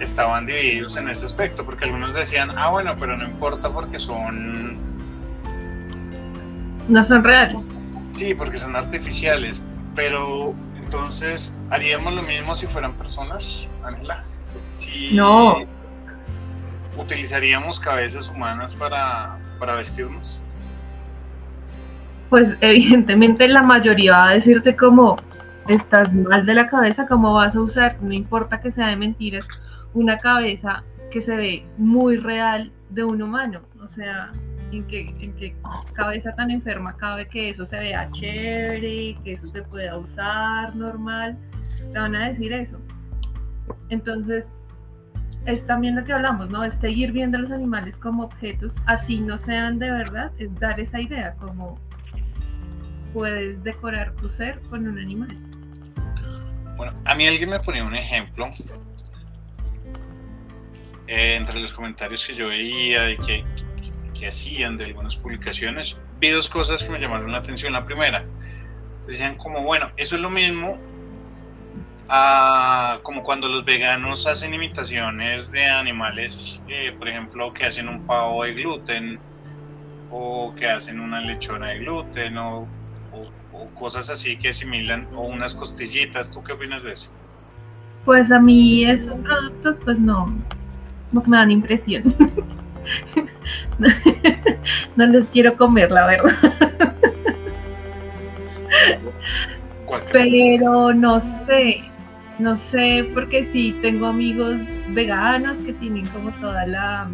estaban 0.00 0.46
divididos 0.46 0.96
en 0.96 1.08
ese 1.10 1.26
aspecto, 1.26 1.64
porque 1.64 1.84
algunos 1.84 2.12
decían, 2.16 2.50
ah, 2.56 2.70
bueno, 2.70 2.96
pero 2.98 3.16
no 3.16 3.24
importa 3.24 3.72
porque 3.72 4.00
son... 4.00 4.78
No 6.88 7.04
son 7.04 7.22
reales. 7.22 7.60
Sí, 8.10 8.34
porque 8.34 8.58
son 8.58 8.74
artificiales, 8.74 9.62
pero 9.94 10.56
entonces, 10.84 11.54
¿haríamos 11.70 12.14
lo 12.14 12.22
mismo 12.22 12.54
si 12.54 12.66
fueran 12.66 12.92
personas, 12.94 13.68
Ángela? 13.82 14.24
no 15.12 15.58
¿Utilizaríamos 16.96 17.80
cabezas 17.80 18.28
humanas 18.30 18.74
para, 18.74 19.38
para 19.58 19.74
vestirnos? 19.74 20.42
Pues 22.30 22.56
evidentemente 22.60 23.48
la 23.48 23.62
mayoría 23.62 24.12
va 24.12 24.28
a 24.28 24.34
decirte 24.34 24.76
como 24.76 25.16
estás 25.66 26.12
mal 26.12 26.46
de 26.46 26.54
la 26.54 26.66
cabeza, 26.68 27.06
cómo 27.06 27.34
vas 27.34 27.56
a 27.56 27.60
usar, 27.60 27.96
no 28.00 28.12
importa 28.12 28.60
que 28.60 28.70
sea 28.70 28.88
de 28.88 28.96
mentiras, 28.96 29.46
una 29.92 30.18
cabeza 30.18 30.84
que 31.10 31.20
se 31.20 31.36
ve 31.36 31.66
muy 31.78 32.16
real 32.16 32.70
de 32.90 33.04
un 33.04 33.22
humano. 33.22 33.60
O 33.84 33.88
sea, 33.88 34.32
¿en 34.76 34.86
qué, 34.86 35.54
cabeza 35.92 36.34
tan 36.34 36.50
enferma 36.50 36.96
cabe 36.96 37.28
que 37.28 37.50
eso 37.50 37.64
se 37.66 37.78
vea 37.78 38.10
chévere, 38.12 39.16
que 39.22 39.32
eso 39.34 39.46
se 39.46 39.62
pueda 39.62 39.96
usar 39.96 40.74
normal? 40.74 41.36
Te 41.92 41.98
van 41.98 42.14
a 42.14 42.28
decir 42.28 42.52
eso. 42.52 42.78
Entonces, 43.88 44.44
es 45.46 45.66
también 45.66 45.96
lo 45.96 46.04
que 46.04 46.12
hablamos, 46.12 46.50
¿no? 46.50 46.64
Es 46.64 46.74
seguir 46.76 47.12
viendo 47.12 47.38
a 47.38 47.40
los 47.40 47.50
animales 47.50 47.96
como 47.96 48.24
objetos, 48.24 48.72
así 48.86 49.20
no 49.20 49.38
sean 49.38 49.78
de 49.78 49.90
verdad, 49.90 50.32
es 50.38 50.54
dar 50.58 50.80
esa 50.80 51.00
idea, 51.00 51.34
como 51.34 51.78
puedes 53.12 53.62
decorar 53.62 54.12
tu 54.16 54.28
ser 54.28 54.60
con 54.70 54.86
un 54.88 54.98
animal. 54.98 55.36
Bueno, 56.76 56.92
a 57.04 57.14
mí 57.14 57.26
alguien 57.26 57.50
me 57.50 57.60
ponía 57.60 57.84
un 57.84 57.94
ejemplo 57.94 58.50
eh, 61.06 61.36
entre 61.36 61.60
los 61.60 61.72
comentarios 61.72 62.26
que 62.26 62.34
yo 62.34 62.48
veía 62.48 63.10
y 63.10 63.16
que, 63.18 63.44
que 64.14 64.28
hacían 64.28 64.76
de 64.76 64.86
algunas 64.86 65.16
publicaciones, 65.16 65.98
vi 66.20 66.30
dos 66.30 66.48
cosas 66.48 66.82
que 66.82 66.90
me 66.90 66.98
llamaron 66.98 67.30
la 67.32 67.38
atención. 67.38 67.72
La 67.72 67.84
primera, 67.84 68.24
decían 69.06 69.36
como, 69.36 69.62
bueno, 69.62 69.90
eso 69.96 70.16
es 70.16 70.22
lo 70.22 70.30
mismo 70.30 70.78
como 73.02 73.22
cuando 73.22 73.48
los 73.48 73.64
veganos 73.64 74.26
hacen 74.26 74.54
imitaciones 74.54 75.50
de 75.50 75.64
animales, 75.64 76.64
eh, 76.68 76.94
por 76.98 77.08
ejemplo, 77.08 77.52
que 77.52 77.64
hacen 77.64 77.88
un 77.88 78.06
pavo 78.06 78.44
de 78.44 78.54
gluten 78.54 79.18
o 80.10 80.54
que 80.54 80.68
hacen 80.68 81.00
una 81.00 81.20
lechona 81.20 81.70
de 81.70 81.78
gluten 81.80 82.38
o, 82.38 82.68
cosas 83.74 84.10
así 84.10 84.36
que 84.36 84.48
asimilan 84.48 85.06
o 85.14 85.22
unas 85.22 85.54
costillitas. 85.54 86.30
¿Tú 86.30 86.42
qué 86.42 86.52
opinas 86.52 86.82
de 86.82 86.92
eso? 86.92 87.10
Pues 88.04 88.30
a 88.32 88.38
mí 88.38 88.84
esos 88.84 89.16
productos 89.18 89.76
pues 89.84 89.98
no, 89.98 90.34
no 91.12 91.22
me 91.26 91.36
dan 91.36 91.50
impresión. 91.50 92.14
no 94.96 95.06
les 95.06 95.26
quiero 95.28 95.56
comer, 95.56 95.90
la 95.90 96.06
verdad. 96.06 96.54
Pero 100.12 100.92
no 100.92 101.20
sé, 101.46 101.82
no 102.38 102.58
sé, 102.58 103.08
porque 103.14 103.44
sí 103.44 103.76
tengo 103.82 104.06
amigos 104.06 104.56
veganos 104.90 105.56
que 105.58 105.72
tienen 105.72 106.06
como 106.08 106.30
toda 106.32 106.66
la, 106.66 107.08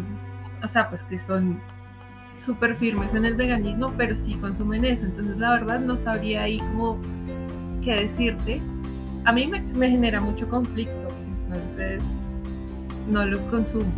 o 0.63 0.67
sea, 0.67 0.89
pues 0.89 1.01
que 1.03 1.19
son 1.19 1.59
súper 2.45 2.75
firmes 2.75 3.13
en 3.13 3.25
el 3.25 3.35
veganismo, 3.35 3.93
pero 3.97 4.15
sí 4.15 4.35
consumen 4.35 4.85
eso. 4.85 5.05
Entonces, 5.05 5.37
la 5.37 5.51
verdad, 5.51 5.79
no 5.79 5.97
sabría 5.97 6.43
ahí 6.43 6.59
como 6.59 6.99
qué 7.83 7.95
decirte. 8.01 8.61
A 9.25 9.31
mí 9.31 9.47
me, 9.47 9.89
genera 9.89 10.19
mucho 10.19 10.47
conflicto, 10.49 11.09
entonces 11.45 12.01
no 13.07 13.25
los 13.25 13.41
consumo. 13.45 13.91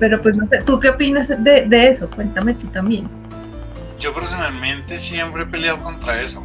Pero 0.00 0.20
pues 0.20 0.36
no 0.36 0.48
sé, 0.48 0.62
¿tú 0.62 0.80
qué 0.80 0.88
opinas 0.88 1.28
de, 1.28 1.66
de 1.66 1.88
eso? 1.90 2.10
Cuéntame 2.10 2.54
tú 2.54 2.66
también. 2.68 3.08
Yo 3.98 4.14
personalmente 4.14 4.98
siempre 4.98 5.42
he 5.42 5.46
peleado 5.46 5.78
contra 5.78 6.22
eso. 6.22 6.42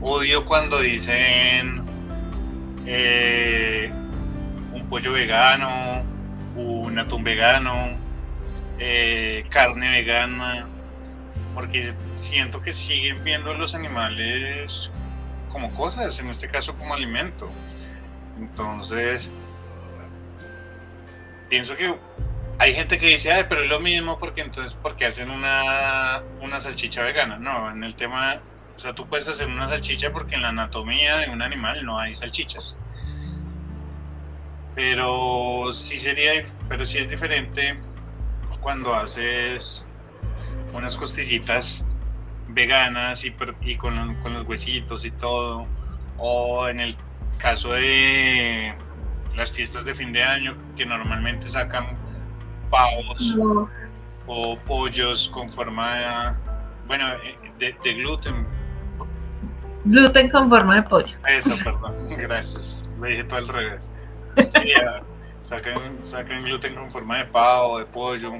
Odio 0.00 0.46
cuando 0.46 0.80
dicen 0.80 1.82
eh, 2.86 3.90
un 4.72 4.86
pollo 4.88 5.12
vegano, 5.12 6.02
un 6.56 6.96
atún 6.96 7.24
vegano, 7.24 7.74
eh, 8.78 9.44
carne 9.50 9.90
vegana, 9.90 10.68
porque 11.54 11.92
siento 12.18 12.62
que 12.62 12.72
siguen 12.72 13.22
viendo 13.24 13.50
a 13.50 13.54
los 13.54 13.74
animales 13.74 14.92
como 15.50 15.74
cosas, 15.74 16.20
en 16.20 16.28
este 16.28 16.48
caso 16.48 16.76
como 16.76 16.94
alimento. 16.94 17.50
Entonces, 18.38 19.32
pienso 21.48 21.74
que 21.74 21.94
hay 22.60 22.74
gente 22.74 22.98
que 22.98 23.06
dice, 23.06 23.32
Ay, 23.32 23.46
pero 23.48 23.62
es 23.62 23.70
lo 23.70 23.80
mismo 23.80 24.18
porque 24.18 24.42
entonces, 24.42 24.78
porque 24.82 25.06
hacen 25.06 25.30
una, 25.30 26.22
una 26.42 26.60
salchicha 26.60 27.02
vegana? 27.02 27.38
No, 27.38 27.70
en 27.70 27.82
el 27.82 27.96
tema, 27.96 28.42
o 28.76 28.78
sea, 28.78 28.94
tú 28.94 29.08
puedes 29.08 29.26
hacer 29.28 29.48
una 29.48 29.66
salchicha 29.66 30.12
porque 30.12 30.34
en 30.34 30.42
la 30.42 30.50
anatomía 30.50 31.16
de 31.16 31.30
un 31.30 31.40
animal 31.40 31.82
no 31.86 31.98
hay 31.98 32.14
salchichas. 32.14 32.76
Pero 34.74 35.72
sí 35.72 35.98
sería, 35.98 36.32
pero 36.68 36.84
sí 36.84 36.98
es 36.98 37.08
diferente 37.08 37.80
cuando 38.60 38.94
haces 38.94 39.86
unas 40.74 40.98
costillitas 40.98 41.82
veganas 42.48 43.24
y, 43.24 43.32
con, 43.76 44.14
con, 44.16 44.34
los 44.34 44.46
huesitos 44.46 45.06
y 45.06 45.10
todo, 45.12 45.66
o 46.18 46.68
en 46.68 46.80
el 46.80 46.94
caso 47.38 47.72
de 47.72 48.74
las 49.34 49.50
fiestas 49.50 49.86
de 49.86 49.94
fin 49.94 50.12
de 50.12 50.22
año 50.22 50.58
que 50.76 50.84
normalmente 50.84 51.48
sacan 51.48 51.96
pavos 52.70 53.36
o 54.26 54.56
pollos 54.66 55.28
con 55.28 55.48
forma 55.50 55.94
de, 55.96 56.06
bueno, 56.86 57.06
de, 57.58 57.74
de, 57.82 57.94
gluten. 57.94 58.46
Gluten 59.84 60.30
con 60.30 60.48
forma 60.48 60.76
de 60.76 60.82
pollo. 60.82 61.14
Eso, 61.28 61.56
perdón, 61.62 61.94
gracias, 62.16 62.82
lo 62.98 63.06
dije 63.06 63.24
todo 63.24 63.38
al 63.38 63.48
revés. 63.48 63.92
Sí, 64.36 64.72
sacan, 65.40 66.02
sacan 66.02 66.44
gluten 66.44 66.74
con 66.74 66.90
forma 66.90 67.18
de 67.18 67.24
pavo, 67.26 67.78
de 67.78 67.86
pollo. 67.86 68.34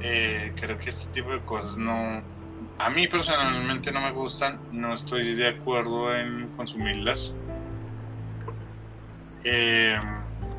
Eh, 0.00 0.52
creo 0.60 0.78
que 0.78 0.90
este 0.90 1.10
tipo 1.12 1.30
de 1.30 1.40
cosas 1.40 1.76
no. 1.76 2.22
A 2.78 2.90
mí 2.90 3.08
personalmente 3.08 3.90
no 3.90 4.00
me 4.00 4.12
gustan, 4.12 4.60
no 4.70 4.94
estoy 4.94 5.34
de 5.34 5.48
acuerdo 5.48 6.14
en 6.14 6.48
consumirlas. 6.56 7.34
Eh, 9.42 9.98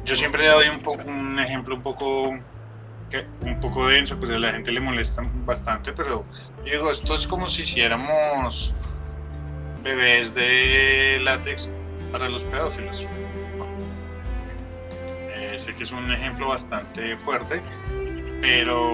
yo 0.09 0.15
siempre 0.15 0.47
doy 0.47 0.67
un, 0.67 0.79
poco, 0.79 1.03
un 1.05 1.39
ejemplo 1.39 1.75
un 1.75 1.81
poco, 1.83 2.29
un 2.29 3.59
poco 3.61 3.87
denso, 3.87 4.17
pues 4.17 4.31
a 4.31 4.39
la 4.39 4.51
gente 4.51 4.71
le 4.71 4.79
molesta 4.79 5.21
bastante, 5.45 5.93
pero 5.93 6.25
digo, 6.63 6.91
esto 6.91 7.15
es 7.15 7.27
como 7.27 7.47
si 7.47 7.61
hiciéramos 7.61 8.73
bebés 9.83 10.33
de 10.33 11.19
látex 11.23 11.71
para 12.11 12.27
los 12.27 12.43
pedófilos 12.43 13.07
sé 15.59 15.75
que 15.75 15.83
es 15.83 15.91
un 15.91 16.11
ejemplo 16.11 16.47
bastante 16.47 17.17
fuerte, 17.17 17.61
pero, 18.41 18.93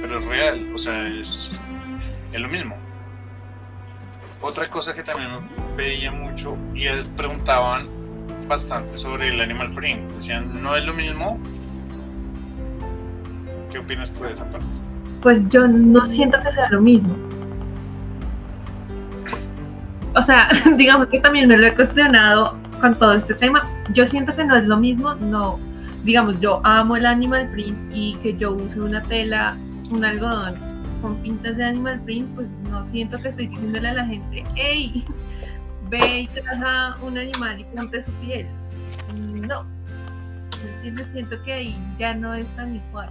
pero 0.00 0.18
es 0.18 0.24
real, 0.26 0.68
o 0.74 0.78
sea, 0.78 1.06
es, 1.06 1.50
es 2.32 2.40
lo 2.40 2.48
mismo. 2.48 2.76
Otra 4.40 4.68
cosa 4.68 4.92
que 4.92 5.02
también 5.02 5.30
me 5.32 5.76
pedía 5.76 6.10
mucho 6.10 6.56
y 6.74 6.88
preguntaban 7.16 7.88
bastante 8.50 8.92
sobre 8.94 9.28
el 9.28 9.40
animal 9.40 9.70
print, 9.70 10.02
decían, 10.12 10.60
¿no 10.60 10.74
es 10.74 10.84
lo 10.84 10.92
mismo? 10.92 11.38
¿Qué 13.70 13.78
opinas 13.78 14.12
tú 14.12 14.24
de 14.24 14.32
esa 14.32 14.44
parte? 14.50 14.66
Pues 15.22 15.48
yo 15.50 15.68
no 15.68 16.04
siento 16.08 16.36
que 16.42 16.50
sea 16.50 16.68
lo 16.70 16.80
mismo. 16.80 17.14
O 20.16 20.22
sea, 20.22 20.48
digamos 20.76 21.06
que 21.06 21.20
también 21.20 21.46
me 21.46 21.56
lo 21.56 21.64
he 21.64 21.74
cuestionado 21.74 22.58
con 22.80 22.96
todo 22.96 23.14
este 23.14 23.34
tema. 23.34 23.62
Yo 23.94 24.04
siento 24.04 24.34
que 24.34 24.44
no 24.44 24.56
es 24.56 24.64
lo 24.64 24.76
mismo, 24.76 25.14
no, 25.14 25.60
digamos, 26.02 26.40
yo 26.40 26.60
amo 26.64 26.96
el 26.96 27.06
animal 27.06 27.48
print 27.52 27.78
y 27.94 28.16
que 28.16 28.36
yo 28.36 28.52
use 28.52 28.80
una 28.80 29.00
tela, 29.02 29.56
un 29.92 30.04
algodón 30.04 30.56
con 31.02 31.22
pintas 31.22 31.56
de 31.56 31.64
animal 31.64 32.00
print, 32.04 32.28
pues 32.34 32.48
no 32.68 32.84
siento 32.90 33.16
que 33.18 33.28
estoy 33.28 33.46
diciéndole 33.46 33.90
a 33.90 33.94
la 33.94 34.04
gente, 34.06 34.42
hey, 34.56 35.04
ve 35.90 36.20
y 36.20 36.28
traja 36.28 36.96
un 37.02 37.18
animal 37.18 37.60
y 37.60 37.64
ponte 37.64 38.02
su 38.02 38.10
piel. 38.12 38.46
No, 39.14 39.64
¿me 40.62 40.74
entiendes? 40.74 41.08
Siento 41.12 41.42
que 41.44 41.52
ahí 41.52 41.76
ya 41.98 42.14
no 42.14 42.34
es 42.34 42.46
tan 42.56 42.76
igual. 42.76 43.10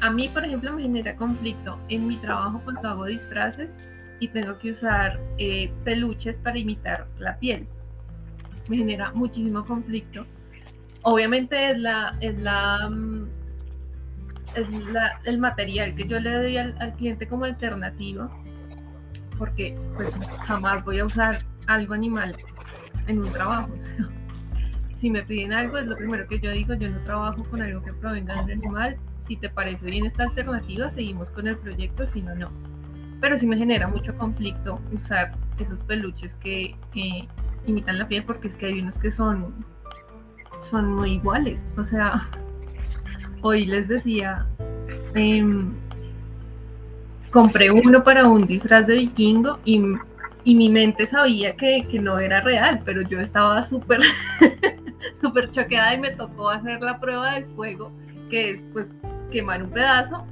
A 0.00 0.10
mí, 0.10 0.28
por 0.28 0.44
ejemplo, 0.44 0.72
me 0.72 0.82
genera 0.82 1.14
conflicto 1.16 1.78
en 1.88 2.06
mi 2.06 2.16
trabajo 2.16 2.60
cuando 2.64 2.88
hago 2.88 3.04
disfraces 3.04 3.70
y 4.18 4.28
tengo 4.28 4.58
que 4.58 4.70
usar 4.70 5.20
eh, 5.36 5.70
peluches 5.84 6.36
para 6.38 6.58
imitar 6.58 7.06
la 7.18 7.36
piel. 7.38 7.66
Me 8.68 8.78
genera 8.78 9.12
muchísimo 9.12 9.64
conflicto 9.64 10.24
obviamente 11.02 11.70
es 11.70 11.78
la, 11.78 12.16
es 12.20 12.38
la, 12.38 12.88
mm, 12.88 13.28
es 14.54 14.68
el 15.24 15.38
material 15.38 15.94
que 15.94 16.06
yo 16.06 16.18
le 16.18 16.32
doy 16.32 16.56
al, 16.56 16.94
cliente 16.96 17.26
como 17.26 17.44
alternativa, 17.44 18.28
porque 19.38 19.78
pues 19.96 20.14
jamás 20.46 20.84
voy 20.84 20.98
a 20.98 21.04
usar 21.04 21.42
algo 21.66 21.94
animal 21.94 22.36
en 23.06 23.18
un 23.18 23.32
trabajo. 23.32 23.70
si 24.96 25.10
me 25.10 25.22
piden 25.22 25.52
algo, 25.52 25.78
es 25.78 25.86
lo 25.86 25.96
primero 25.96 26.26
que 26.28 26.40
yo 26.40 26.50
digo, 26.50 26.74
yo 26.74 26.90
no 26.90 26.98
trabajo 27.00 27.44
con 27.44 27.62
algo 27.62 27.82
que 27.82 27.92
provenga 27.92 28.42
del 28.42 28.58
animal. 28.58 28.96
Si 29.26 29.36
te 29.36 29.48
parece 29.48 29.86
bien 29.86 30.06
esta 30.06 30.24
alternativa, 30.24 30.90
seguimos 30.90 31.30
con 31.30 31.46
el 31.46 31.56
proyecto, 31.56 32.06
si 32.08 32.22
no, 32.22 32.34
no. 32.34 32.50
Pero 33.20 33.38
sí 33.38 33.46
me 33.46 33.56
genera 33.56 33.86
mucho 33.86 34.16
conflicto 34.16 34.80
usar 34.92 35.32
esos 35.58 35.78
peluches 35.80 36.34
que 36.36 36.74
imitan 37.66 37.98
la 37.98 38.08
piel, 38.08 38.24
porque 38.24 38.48
es 38.48 38.54
que 38.54 38.66
hay 38.66 38.80
unos 38.80 38.96
que 38.98 39.12
son 39.12 39.54
son 40.68 40.94
muy 40.94 41.12
iguales. 41.12 41.60
O 41.76 41.84
sea, 41.84 42.28
hoy 43.42 43.66
les 43.66 43.88
decía, 43.88 44.46
em, 45.14 45.72
compré 47.30 47.70
uno 47.70 48.02
para 48.04 48.26
un 48.26 48.46
disfraz 48.46 48.86
de 48.86 48.94
vikingo 48.96 49.58
y, 49.64 49.82
mi 50.54 50.68
mente 50.68 51.06
sabía 51.06 51.54
que, 51.56 51.86
no 52.00 52.18
era 52.18 52.40
real, 52.40 52.82
pero 52.84 53.02
yo 53.02 53.20
estaba 53.20 53.62
súper, 53.62 54.00
súper 55.20 55.50
choqueada 55.50 55.94
y 55.94 55.98
me 55.98 56.10
tocó 56.12 56.50
hacer 56.50 56.80
la 56.80 56.98
prueba 56.98 57.34
del 57.34 57.46
fuego, 57.54 57.92
que 58.30 58.52
es 58.52 58.60
pues 58.72 58.86
quemar 59.30 59.62
un 59.62 59.70
pedazo 59.70 60.26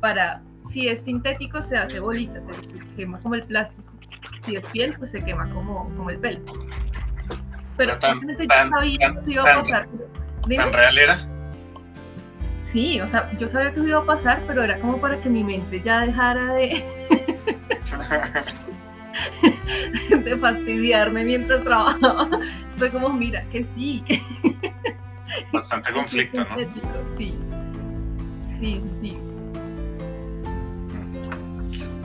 para, 0.00 0.42
si 0.70 0.88
es 0.88 1.00
sintético 1.02 1.62
se 1.62 1.76
hace 1.76 2.00
bolita, 2.00 2.40
se, 2.52 2.96
quema 2.96 3.18
como 3.18 3.34
el 3.34 3.42
plástico. 3.44 3.82
Si 4.46 4.56
es 4.56 4.64
piel, 4.66 4.94
pues 4.98 5.10
se 5.10 5.24
quema 5.24 5.48
como, 5.50 5.84
como 5.96 6.10
el 6.10 6.18
pelo. 6.18 6.40
Pero 7.76 7.98
tan, 7.98 8.20
tan, 8.46 8.70
iba 9.26 9.42
a 9.42 9.62
pasar. 9.62 9.88
¿Tan 10.56 10.72
real 10.72 10.98
era? 10.98 11.28
Sí, 12.72 13.00
o 13.00 13.08
sea, 13.08 13.30
yo 13.38 13.48
sabía 13.48 13.72
que 13.72 13.80
iba 13.80 13.98
a 13.98 14.04
pasar, 14.04 14.42
pero 14.46 14.62
era 14.62 14.78
como 14.80 15.00
para 15.00 15.20
que 15.20 15.28
mi 15.28 15.42
mente 15.42 15.80
ya 15.80 16.00
dejara 16.00 16.52
de. 16.54 16.84
de 20.24 20.36
fastidiarme 20.36 21.24
mientras 21.24 21.62
trabajaba. 21.64 22.28
Fue 22.76 22.90
como, 22.90 23.10
mira, 23.12 23.44
que 23.50 23.64
sí. 23.74 24.04
Bastante 25.52 25.92
conflicto, 25.92 26.44
¿no? 26.44 26.56
Sí. 27.16 27.34
Sí, 28.60 28.82
sí. 29.02 29.18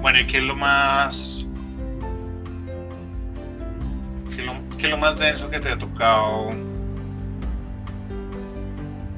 Bueno, 0.01 0.19
¿y 0.19 0.27
qué 0.27 0.37
es 0.37 0.43
lo 0.43 0.55
más 0.55 1.49
¿Qué 4.79 4.85
es 4.85 4.91
lo 4.91 4.97
más 4.97 5.19
denso 5.19 5.49
que 5.49 5.59
te 5.59 5.69
ha 5.69 5.77
tocado? 5.77 6.51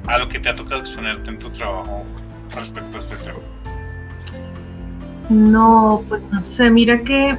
A 0.08 0.18
lo 0.18 0.28
que 0.28 0.40
te 0.40 0.50
ha 0.50 0.56
tocado 0.56 0.82
exponerte 0.82 1.30
en 1.30 1.38
tu 1.38 1.52
trabajo 1.52 2.04
respecto 2.56 2.98
a 2.98 3.00
este 3.00 3.16
tema. 3.18 3.40
No, 5.30 6.04
pues 6.10 6.24
no 6.32 6.44
sé, 6.56 6.72
mira 6.72 7.00
que 7.04 7.38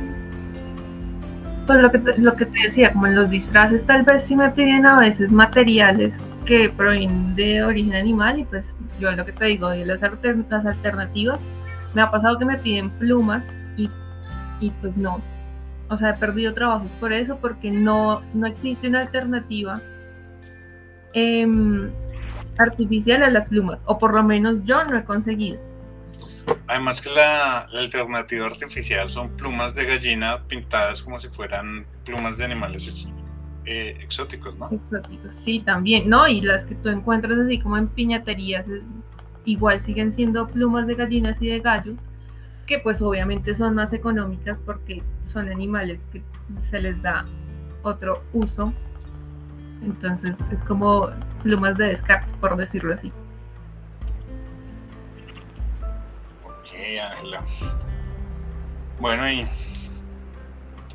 Pues 1.67 1.81
lo 1.81 1.91
que, 1.93 1.99
te, 1.99 2.19
lo 2.19 2.35
que 2.35 2.47
te 2.47 2.61
decía, 2.65 2.93
como 2.93 3.07
en 3.07 3.15
los 3.15 3.31
disfraces 3.31 3.87
tal 3.87 4.03
vez 4.03 4.25
sí 4.25 4.35
me 4.35 4.51
piden 4.51 4.85
a 4.85 4.99
veces 4.99 5.31
materiales 5.31 6.15
que 6.45 6.69
provienen 6.69 7.37
de 7.37 7.63
origen 7.63 7.95
animal 7.95 8.41
y 8.41 8.45
pues 8.45 8.65
yo 8.99 9.13
lo 9.13 9.25
que 9.25 9.33
te 9.33 9.45
digo, 9.47 9.71
de 9.71 9.87
las, 9.87 10.01
las 10.01 10.67
alternativas, 10.67 11.39
me 11.95 12.03
ha 12.03 12.11
pasado 12.11 12.39
que 12.39 12.45
me 12.45 12.59
piden 12.59 12.91
plumas 12.91 13.45
y, 13.77 13.89
y 14.61 14.71
pues 14.81 14.97
no. 14.97 15.21
O 15.89 15.99
sea, 15.99 16.11
he 16.11 16.15
perdido 16.15 16.55
trabajos 16.55 16.91
por 16.99 17.13
eso 17.13 17.37
porque 17.37 17.71
no, 17.71 18.23
no 18.35 18.47
existe 18.47 18.89
una 18.89 19.01
alternativa 19.01 19.81
eh, 21.15 21.47
artificial 22.59 23.23
a 23.23 23.31
las 23.31 23.47
plumas, 23.47 23.79
o 23.85 23.99
por 23.99 24.15
lo 24.15 24.23
menos 24.23 24.65
yo 24.65 24.83
no 24.85 24.97
he 24.99 25.05
conseguido. 25.05 25.59
Además 26.73 27.03
que 27.03 27.11
la, 27.11 27.67
alternativa 27.75 28.47
artificial 28.47 29.11
son 29.11 29.29
plumas 29.37 29.75
de 29.75 29.85
gallina 29.85 30.43
pintadas 30.49 31.03
como 31.03 31.21
si 31.21 31.29
fueran 31.29 31.85
plumas 32.03 32.39
de 32.39 32.47
animales 32.47 33.07
eh, 33.67 33.99
exóticos, 34.01 34.57
¿no? 34.57 34.71
Exóticos, 34.71 35.35
sí, 35.45 35.61
también, 35.61 36.09
¿no? 36.09 36.27
Y 36.27 36.41
las 36.41 36.65
que 36.65 36.75
tú 36.77 36.89
encuentras 36.89 37.39
así 37.39 37.61
como 37.61 37.77
en 37.77 37.89
piñaterías, 37.89 38.67
eh, 38.71 38.81
igual 39.45 39.83
siguen 39.83 40.15
siendo 40.15 40.47
plumas 40.47 40.87
de 40.87 40.95
gallinas 40.95 41.37
y 41.43 41.49
de 41.49 41.61
gallos, 41.61 41.97
que 42.67 42.79
pues 42.79 43.03
obviamente 43.03 43.55
son 43.55 43.75
más 43.75 43.93
económicas 43.93 44.57
porque 44.65 45.03
son 45.25 45.51
animales 45.51 46.01
que 46.11 46.23
se 46.71 46.81
les 46.81 47.03
da 47.03 47.27
otro 47.83 48.25
uso. 48.33 48.73
Entonces 49.83 50.37
es 50.51 50.59
como 50.67 51.11
plumas 51.43 51.77
de 51.77 51.89
descarte, 51.89 52.33
por 52.41 52.57
decirlo 52.57 52.95
así. 52.95 53.13
Bueno, 58.99 59.31
y 59.31 59.47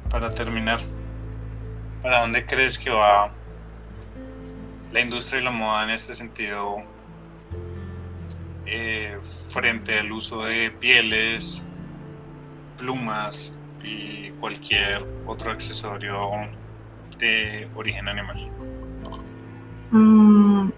para 0.10 0.34
terminar, 0.34 0.80
¿para 2.02 2.22
dónde 2.22 2.46
crees 2.46 2.80
que 2.80 2.90
va 2.90 3.34
la 4.92 5.02
industria 5.02 5.42
y 5.42 5.44
la 5.44 5.52
moda 5.52 5.84
en 5.84 5.90
este 5.90 6.16
sentido 6.16 6.78
eh, 8.66 9.18
frente 9.50 10.00
al 10.00 10.12
uso 10.12 10.44
de 10.44 10.72
pieles, 10.72 11.64
plumas 12.78 13.58
y 13.82 14.30
cualquier 14.32 15.06
otro 15.26 15.52
accesorio 15.52 16.30
de 17.20 17.70
origen 17.74 18.08
animal? 18.08 18.52
Mm, 19.92 20.70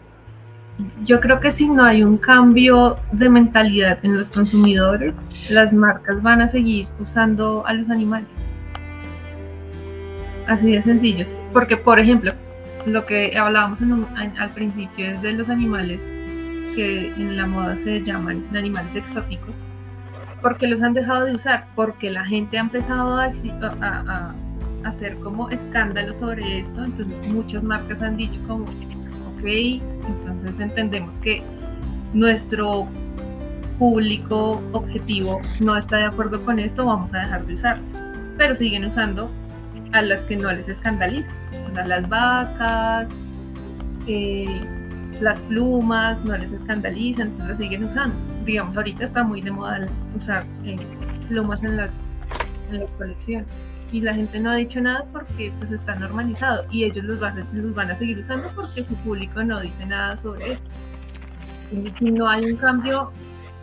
yo 1.06 1.20
creo 1.20 1.40
que 1.40 1.52
si 1.52 1.68
no 1.68 1.84
hay 1.84 2.04
un 2.04 2.18
cambio 2.18 2.98
de 3.12 3.30
mentalidad 3.30 4.00
en 4.04 4.18
los 4.18 4.30
consumidores, 4.32 5.14
las 5.50 5.74
marcas 5.74 6.22
van 6.22 6.42
a 6.42 6.48
seguir 6.48 6.88
usando 7.00 7.66
a 7.66 7.74
los 7.74 7.90
animales. 7.90 8.30
Así 10.48 10.72
de 10.72 10.82
sencillos. 10.82 11.40
Porque, 11.54 11.78
por 11.78 12.00
ejemplo, 12.00 12.34
lo 12.86 13.06
que 13.06 13.38
hablábamos 13.38 13.80
al 14.16 14.50
principio 14.52 15.08
es 15.08 15.22
de 15.22 15.34
los 15.34 15.50
animales 15.50 16.00
que 16.76 17.08
en 17.08 17.36
la 17.36 17.46
moda 17.46 17.78
se 17.84 18.02
llaman 18.04 18.46
animales 18.54 18.96
exóticos. 18.96 19.54
porque 20.42 20.68
los 20.68 20.82
han 20.82 20.94
dejado 20.94 21.26
de 21.26 21.36
usar? 21.36 21.66
Porque 21.76 22.10
la 22.10 22.26
gente 22.26 22.58
ha 22.58 22.62
empezado 22.62 23.18
a, 23.18 23.26
a 23.26 24.34
hacer 24.86 25.18
como 25.18 25.50
escándalo 25.50 26.18
sobre 26.20 26.60
esto. 26.60 26.86
Entonces 26.86 27.28
muchas 27.28 27.62
marcas 27.64 28.02
han 28.02 28.16
dicho 28.16 28.40
como, 28.48 28.66
ok, 29.40 29.46
entonces 29.46 30.60
entendemos 30.60 31.16
que 31.16 31.42
nuestro 32.14 32.88
público 33.78 34.62
objetivo 34.74 35.40
no 35.62 35.78
está 35.78 35.98
de 35.98 36.06
acuerdo 36.06 36.44
con 36.44 36.60
esto, 36.60 36.86
vamos 36.86 37.14
a 37.14 37.20
dejar 37.20 37.46
de 37.46 37.56
usarlo. 37.56 37.84
Pero 38.38 38.56
siguen 38.56 38.86
usando 38.86 39.30
a 39.94 40.02
las 40.02 40.24
que 40.26 40.36
no 40.36 40.52
les 40.52 40.68
escandalizan, 40.68 41.32
a 41.78 41.86
las 41.86 42.08
vacas, 42.10 43.10
eh, 44.08 44.62
las 45.22 45.40
plumas, 45.42 46.24
no 46.26 46.38
les 46.38 46.52
escandalizan, 46.52 47.30
entonces 47.30 47.58
siguen 47.58 47.86
usando. 47.86 48.16
Digamos, 48.46 48.76
ahorita 48.76 49.06
está 49.06 49.24
muy 49.24 49.42
de 49.42 49.52
moda 49.52 49.88
usar 50.18 50.46
eh, 50.66 50.78
plumas 51.28 51.64
en 51.64 51.78
las 51.78 51.92
colecciones 52.98 53.48
y 53.92 54.02
la 54.02 54.14
gente 54.14 54.40
no 54.40 54.52
ha 54.52 54.56
dicho 54.56 54.80
nada 54.80 55.06
porque 55.12 55.52
pues 55.60 55.72
está 55.72 55.96
normalizado 55.96 56.66
y 56.70 56.84
ellos 56.84 57.04
los 57.06 57.20
van, 57.20 57.48
los 57.54 57.74
van 57.74 57.92
a 57.92 57.98
seguir 57.98 58.20
usando 58.20 58.50
porque 58.56 58.86
su 58.86 58.96
público 58.98 59.44
no 59.44 59.60
dice 59.60 59.86
nada 59.86 60.18
sobre 60.22 60.54
eso. 60.54 60.62
Y 61.72 61.88
si 61.98 62.12
no 62.12 62.28
hay 62.28 62.46
un 62.46 62.58
cambio 62.58 63.12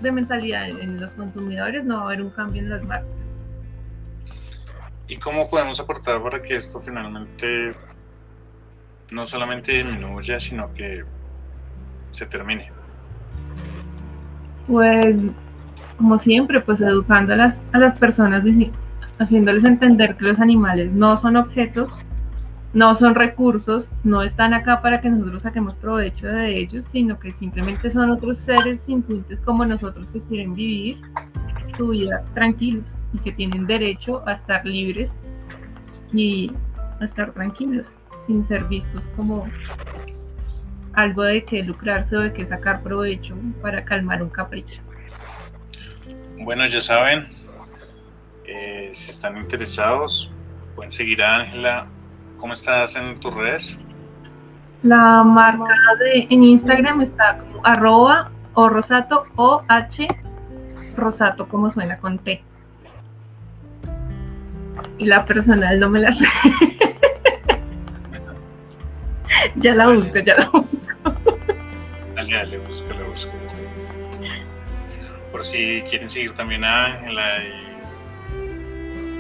de 0.01 0.13
mentalidad 0.13 0.69
en 0.69 1.01
los 1.01 1.13
consumidores, 1.13 1.85
no 1.85 1.97
va 1.97 2.03
a 2.03 2.05
haber 2.07 2.23
un 2.23 2.31
cambio 2.31 2.63
en 2.63 2.71
las 2.71 2.85
marcas. 2.85 3.09
¿Y 5.09 5.17
cómo 5.17 5.49
podemos 5.49 5.79
aportar 5.79 6.21
para 6.23 6.43
que 6.43 6.57
esto 6.57 6.81
finalmente 6.81 7.75
no 9.11 9.25
solamente 9.25 9.73
disminuya, 9.73 10.41
sino 10.41 10.73
que 10.73 11.05
se 12.11 12.27
termine? 12.27 12.71
Pues, 14.67 15.17
como 15.97 16.19
siempre, 16.19 16.61
pues 16.61 16.81
educando 16.81 17.35
a 17.35 17.37
las, 17.37 17.61
a 17.73 17.79
las 17.79 17.95
personas 17.97 18.43
haciéndoles 19.19 19.65
entender 19.65 20.17
que 20.17 20.27
los 20.27 20.41
animales 20.41 20.93
no 20.93 21.17
son 21.17 21.37
objetos, 21.37 21.91
no 22.73 22.95
son 22.95 23.15
recursos, 23.15 23.91
no 24.05 24.23
están 24.23 24.53
acá 24.53 24.83
para 24.83 25.01
que 25.01 25.09
nosotros 25.09 25.43
saquemos 25.43 25.75
provecho 25.75 26.27
de 26.27 26.59
ellos, 26.59 26.85
sino 26.93 27.19
que 27.19 27.33
simplemente 27.33 27.91
son 27.91 28.11
otros 28.11 28.39
seres 28.39 28.81
sintientes 28.83 29.41
como 29.41 29.65
nosotros 29.65 30.11
que 30.11 30.21
quieren 30.23 30.55
vivir 30.55 30.99
su 31.77 31.89
vida 31.89 32.25
tranquilos 32.35 32.85
y 33.15 33.19
que 33.19 33.33
tienen 33.33 33.67
derecho 33.67 34.23
a 34.29 34.33
estar 34.33 34.65
libres 34.67 35.11
y 36.13 36.53
a 37.01 37.05
estar 37.05 37.33
tranquilos, 37.33 37.87
sin 38.27 38.47
ser 38.47 38.65
vistos 38.65 39.03
como 39.17 39.47
algo 40.93 41.23
de 41.23 41.45
que 41.45 41.63
lucrarse 41.63 42.17
o 42.17 42.21
de 42.21 42.33
que 42.33 42.47
sacar 42.47 42.83
provecho 42.83 43.35
para 43.63 43.85
calmar 43.85 44.23
un 44.23 44.31
capricho. 44.31 44.83
Bueno, 46.39 46.67
ya 46.67 46.81
saben, 46.81 47.27
eh, 48.87 48.95
si 48.95 49.11
están 49.11 49.37
interesados, 49.37 50.31
pueden 50.75 50.93
seguir 50.93 51.23
a 51.23 51.37
Ángela. 51.37 51.87
¿Cómo 52.39 52.53
estás 52.53 52.97
en 52.97 53.15
tus 53.15 53.35
redes? 53.35 53.79
La 54.83 55.23
marca 55.25 55.75
de 55.99 56.27
en 56.31 56.45
Instagram 56.45 57.01
está 57.01 57.39
como 57.39 57.65
arroba 57.65 58.31
o 58.55 58.69
rosato 58.69 59.25
o 59.37 59.63
h 59.69 60.07
rosato 60.97 61.49
como 61.49 61.71
suena 61.71 61.99
con 61.99 62.19
T. 62.19 62.43
Y 64.99 65.07
la 65.07 65.25
personal 65.25 65.81
no 65.81 65.91
me 65.91 66.01
la 66.01 66.13
sé. 66.13 66.27
ya 69.57 69.75
la 69.75 69.89
busco, 69.89 70.19
ya 70.19 70.37
la 70.37 70.51
busco. 70.51 70.69
Dale, 72.15 72.37
dale, 72.37 72.59
búscala, 72.59 73.03
búscala. 73.05 73.43
Por 75.33 75.45
si 75.45 75.83
quieren 75.89 76.09
seguir 76.09 76.33
también 76.33 76.65
a 76.65 76.87
Ángela 76.87 77.43
y 77.43 77.76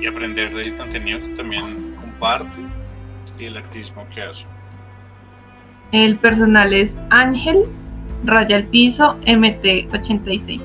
y 0.00 0.06
aprender 0.06 0.54
del 0.54 0.76
contenido 0.76 1.20
que 1.20 1.28
también 1.34 1.94
comparte 2.00 2.60
y 3.38 3.44
el 3.44 3.56
activismo 3.56 4.06
que 4.14 4.22
hace. 4.22 4.46
El 5.92 6.18
personal 6.18 6.72
es 6.72 6.96
Ángel, 7.10 7.64
raya 8.24 8.56
el 8.56 8.66
piso, 8.66 9.16
MT86. 9.26 10.60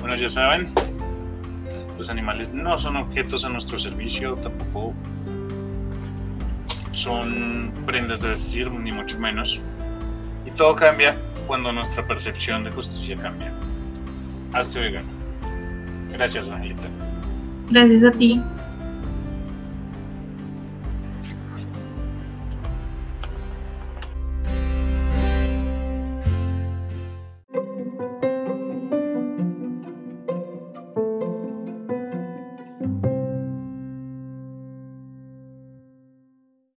Bueno, 0.00 0.16
ya 0.16 0.28
saben, 0.28 0.72
los 1.98 2.10
animales 2.10 2.52
no 2.52 2.76
son 2.78 2.96
objetos 2.96 3.44
a 3.44 3.48
nuestro 3.48 3.78
servicio, 3.78 4.34
tampoco 4.36 4.94
son 6.92 7.72
prendas 7.86 8.20
de 8.20 8.28
vestir, 8.28 8.70
ni 8.70 8.92
mucho 8.92 9.18
menos. 9.18 9.60
Y 10.46 10.50
todo 10.52 10.76
cambia 10.76 11.16
cuando 11.46 11.72
nuestra 11.72 12.06
percepción 12.06 12.64
de 12.64 12.70
justicia 12.70 13.16
cambia. 13.16 13.52
Hasta 14.52 14.80
vegano. 14.80 15.08
Gracias, 16.12 16.48
Angelita. 16.48 16.88
Gracias 17.68 18.04
a 18.04 18.10
ti. 18.12 18.53